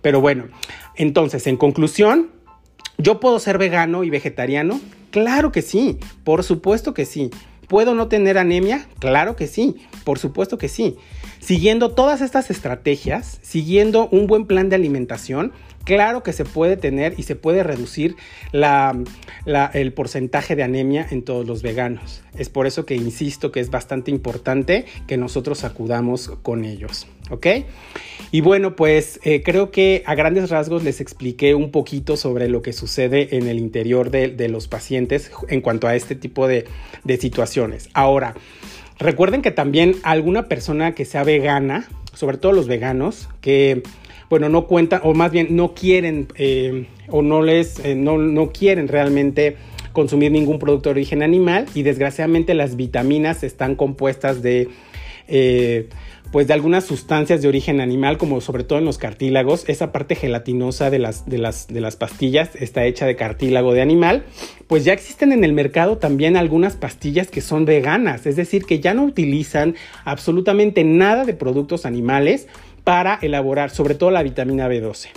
Pero 0.00 0.20
bueno, 0.20 0.44
entonces, 0.96 1.46
en 1.46 1.56
conclusión, 1.56 2.30
¿yo 2.98 3.20
puedo 3.20 3.38
ser 3.38 3.58
vegano 3.58 4.04
y 4.04 4.10
vegetariano? 4.10 4.80
Claro 5.10 5.52
que 5.52 5.62
sí, 5.62 5.98
por 6.24 6.42
supuesto 6.44 6.94
que 6.94 7.04
sí. 7.04 7.30
¿Puedo 7.68 7.94
no 7.94 8.08
tener 8.08 8.36
anemia? 8.36 8.86
Claro 8.98 9.36
que 9.36 9.46
sí, 9.46 9.76
por 10.04 10.18
supuesto 10.18 10.58
que 10.58 10.68
sí. 10.68 10.96
Siguiendo 11.40 11.90
todas 11.90 12.20
estas 12.20 12.50
estrategias, 12.50 13.38
siguiendo 13.42 14.08
un 14.08 14.26
buen 14.26 14.46
plan 14.46 14.68
de 14.68 14.76
alimentación, 14.76 15.52
claro 15.84 16.22
que 16.22 16.32
se 16.32 16.44
puede 16.44 16.76
tener 16.76 17.14
y 17.18 17.24
se 17.24 17.36
puede 17.36 17.62
reducir 17.62 18.16
el 18.52 19.92
porcentaje 19.92 20.56
de 20.56 20.62
anemia 20.62 21.06
en 21.10 21.22
todos 21.22 21.46
los 21.46 21.62
veganos. 21.62 22.22
Es 22.36 22.48
por 22.48 22.66
eso 22.66 22.84
que 22.84 22.96
insisto 22.96 23.52
que 23.52 23.60
es 23.60 23.70
bastante 23.70 24.10
importante 24.10 24.86
que 25.06 25.16
nosotros 25.16 25.64
acudamos 25.64 26.30
con 26.42 26.64
ellos. 26.64 27.06
¿Ok? 27.30 27.46
Y 28.32 28.40
bueno, 28.40 28.76
pues 28.76 29.20
eh, 29.22 29.42
creo 29.42 29.70
que 29.70 30.02
a 30.06 30.14
grandes 30.14 30.50
rasgos 30.50 30.82
les 30.84 31.00
expliqué 31.00 31.54
un 31.54 31.70
poquito 31.70 32.16
sobre 32.16 32.48
lo 32.48 32.62
que 32.62 32.72
sucede 32.72 33.36
en 33.36 33.46
el 33.46 33.58
interior 33.58 34.10
de, 34.10 34.48
los 34.48 34.68
pacientes 34.68 35.30
en 35.48 35.60
cuanto 35.60 35.86
a 35.86 35.94
este 35.94 36.16
tipo 36.16 36.46
de, 36.46 36.66
de 37.04 37.16
situaciones. 37.16 37.88
Ahora, 37.94 38.34
recuerden 38.98 39.40
que 39.40 39.52
también 39.52 39.96
alguna 40.02 40.48
persona 40.48 40.94
que 40.94 41.04
sea 41.04 41.24
vegana, 41.24 41.88
sobre 42.12 42.36
todo 42.36 42.52
los 42.52 42.66
veganos, 42.66 43.28
que 43.40 43.82
bueno, 44.30 44.48
no 44.48 44.66
cuentan, 44.66 45.00
o 45.04 45.14
más 45.14 45.30
bien 45.30 45.56
no 45.56 45.74
quieren, 45.74 46.28
eh, 46.36 46.86
o 47.08 47.22
no 47.22 47.42
les, 47.42 47.78
eh, 47.80 47.94
no, 47.94 48.18
no 48.18 48.50
quieren 48.50 48.88
realmente 48.88 49.56
consumir 49.92 50.32
ningún 50.32 50.58
producto 50.58 50.88
de 50.88 50.92
origen 50.92 51.22
animal 51.22 51.66
y 51.74 51.82
desgraciadamente 51.82 52.54
las 52.54 52.76
vitaminas 52.76 53.42
están 53.44 53.76
compuestas 53.76 54.42
de 54.42 54.68
eh, 55.28 55.88
pues 56.34 56.48
de 56.48 56.52
algunas 56.52 56.82
sustancias 56.82 57.42
de 57.42 57.46
origen 57.48 57.80
animal, 57.80 58.18
como 58.18 58.40
sobre 58.40 58.64
todo 58.64 58.80
en 58.80 58.84
los 58.84 58.98
cartílagos, 58.98 59.68
esa 59.68 59.92
parte 59.92 60.16
gelatinosa 60.16 60.90
de 60.90 60.98
las, 60.98 61.26
de 61.26 61.38
las, 61.38 61.68
de 61.68 61.80
las 61.80 61.94
pastillas 61.94 62.56
está 62.56 62.84
hecha 62.86 63.06
de 63.06 63.14
cartílago 63.14 63.72
de 63.72 63.80
animal, 63.80 64.24
pues 64.66 64.84
ya 64.84 64.92
existen 64.92 65.30
en 65.30 65.44
el 65.44 65.52
mercado 65.52 65.98
también 65.98 66.36
algunas 66.36 66.74
pastillas 66.74 67.28
que 67.28 67.40
son 67.40 67.66
veganas, 67.66 68.26
es 68.26 68.34
decir, 68.34 68.64
que 68.64 68.80
ya 68.80 68.94
no 68.94 69.04
utilizan 69.04 69.76
absolutamente 70.04 70.82
nada 70.82 71.24
de 71.24 71.34
productos 71.34 71.86
animales 71.86 72.48
para 72.84 73.18
elaborar 73.22 73.70
sobre 73.70 73.94
todo 73.94 74.10
la 74.10 74.22
vitamina 74.22 74.68
B12. 74.68 75.08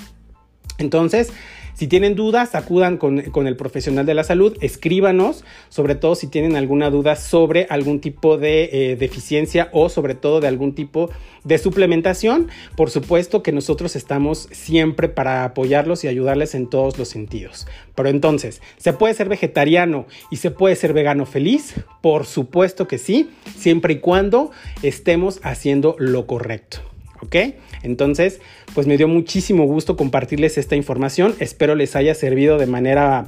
Entonces, 0.79 1.31
si 1.77 1.85
tienen 1.85 2.15
dudas, 2.15 2.55
acudan 2.55 2.97
con, 2.97 3.19
el 3.19 3.55
profesional 3.55 4.03
de 4.07 4.15
la 4.15 4.23
salud, 4.23 4.57
escríbanos, 4.61 5.43
sobre 5.69 5.93
todo 5.93 6.15
si 6.15 6.25
tienen 6.25 6.55
alguna 6.55 6.89
duda 6.89 7.15
sobre 7.15 7.67
algún 7.69 8.01
tipo 8.01 8.39
de 8.39 8.69
eh, 8.71 8.95
deficiencia 8.95 9.69
o 9.73 9.87
sobre 9.87 10.15
todo 10.15 10.39
de 10.39 10.47
algún 10.47 10.73
tipo 10.73 11.11
de 11.43 11.59
suplementación. 11.59 12.47
Por 12.75 12.89
supuesto 12.89 13.43
que 13.43 13.51
nosotros 13.51 13.95
estamos 13.95 14.49
siempre 14.51 15.07
para 15.07 15.43
apoyarlos 15.43 16.03
y 16.03 16.07
ayudarles 16.07 16.55
en 16.55 16.67
todos 16.67 16.97
los 16.97 17.09
sentidos. 17.09 17.67
Pero 17.93 18.09
entonces, 18.09 18.59
¿se 18.77 18.93
puede 18.93 19.13
ser 19.13 19.29
vegetariano 19.29 20.07
y 20.31 20.37
se 20.37 20.49
puede 20.49 20.75
ser 20.75 20.93
vegano 20.93 21.27
feliz? 21.27 21.75
Por 22.01 22.25
supuesto 22.25 22.87
que 22.87 22.97
sí, 22.97 23.29
siempre 23.55 23.93
y 23.93 23.99
cuando 23.99 24.49
estemos 24.81 25.39
haciendo 25.43 25.95
lo 25.99 26.25
correcto. 26.25 26.79
¿Ok? 27.21 27.35
Entonces, 27.83 28.39
pues 28.73 28.87
me 28.87 28.97
dio 28.97 29.07
muchísimo 29.07 29.65
gusto 29.65 29.95
compartirles 29.95 30.57
esta 30.57 30.75
información. 30.75 31.35
Espero 31.39 31.75
les 31.75 31.95
haya 31.95 32.13
servido 32.15 32.57
de 32.57 32.67
manera, 32.67 33.27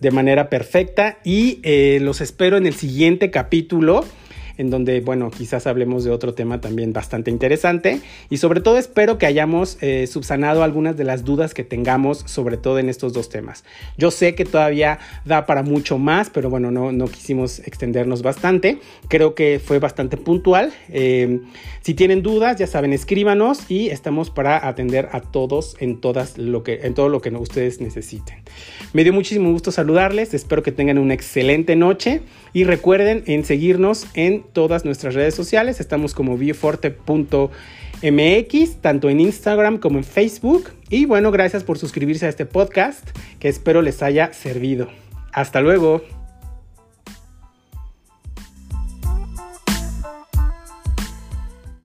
de 0.00 0.10
manera 0.10 0.48
perfecta 0.48 1.18
y 1.24 1.60
eh, 1.62 1.98
los 2.00 2.20
espero 2.20 2.56
en 2.56 2.66
el 2.66 2.74
siguiente 2.74 3.30
capítulo 3.30 4.04
en 4.58 4.68
donde, 4.70 5.00
bueno, 5.00 5.30
quizás 5.30 5.66
hablemos 5.66 6.04
de 6.04 6.10
otro 6.10 6.34
tema 6.34 6.60
también 6.60 6.92
bastante 6.92 7.30
interesante 7.30 8.00
y 8.28 8.36
sobre 8.36 8.60
todo 8.60 8.76
espero 8.76 9.16
que 9.16 9.24
hayamos 9.24 9.78
eh, 9.80 10.06
subsanado 10.06 10.62
algunas 10.62 10.96
de 10.96 11.04
las 11.04 11.24
dudas 11.24 11.54
que 11.54 11.64
tengamos, 11.64 12.18
sobre 12.26 12.58
todo 12.58 12.78
en 12.78 12.90
estos 12.90 13.14
dos 13.14 13.30
temas. 13.30 13.64
Yo 13.96 14.10
sé 14.10 14.34
que 14.34 14.44
todavía 14.44 14.98
da 15.24 15.46
para 15.46 15.62
mucho 15.62 15.96
más, 15.96 16.28
pero 16.28 16.50
bueno, 16.50 16.70
no, 16.70 16.92
no 16.92 17.06
quisimos 17.06 17.60
extendernos 17.60 18.22
bastante. 18.22 18.78
Creo 19.08 19.34
que 19.34 19.60
fue 19.64 19.78
bastante 19.78 20.16
puntual. 20.16 20.72
Eh, 20.90 21.40
si 21.80 21.94
tienen 21.94 22.22
dudas, 22.22 22.58
ya 22.58 22.66
saben, 22.66 22.92
escríbanos 22.92 23.70
y 23.70 23.88
estamos 23.88 24.30
para 24.30 24.68
atender 24.68 25.08
a 25.12 25.20
todos 25.20 25.76
en, 25.80 26.00
todas 26.00 26.36
lo 26.36 26.62
que, 26.62 26.80
en 26.82 26.94
todo 26.94 27.08
lo 27.08 27.20
que 27.20 27.30
ustedes 27.38 27.80
necesiten. 27.80 28.36
Me 28.92 29.04
dio 29.04 29.12
muchísimo 29.12 29.52
gusto 29.52 29.70
saludarles, 29.70 30.34
espero 30.34 30.62
que 30.62 30.72
tengan 30.72 30.98
una 30.98 31.14
excelente 31.14 31.76
noche 31.76 32.22
y 32.52 32.64
recuerden 32.64 33.22
en 33.26 33.44
seguirnos 33.44 34.06
en 34.14 34.44
todas 34.52 34.84
nuestras 34.84 35.14
redes 35.14 35.34
sociales. 35.34 35.80
Estamos 35.80 36.14
como 36.14 36.36
bioforte.mx, 36.36 37.50
tanto 38.80 39.10
en 39.10 39.20
Instagram 39.20 39.78
como 39.78 39.98
en 39.98 40.04
Facebook. 40.04 40.70
Y 40.90 41.04
bueno, 41.04 41.30
gracias 41.30 41.64
por 41.64 41.78
suscribirse 41.78 42.26
a 42.26 42.28
este 42.28 42.46
podcast 42.46 43.08
que 43.38 43.48
espero 43.48 43.82
les 43.82 44.02
haya 44.02 44.32
servido. 44.32 44.88
Hasta 45.32 45.60
luego. 45.60 46.02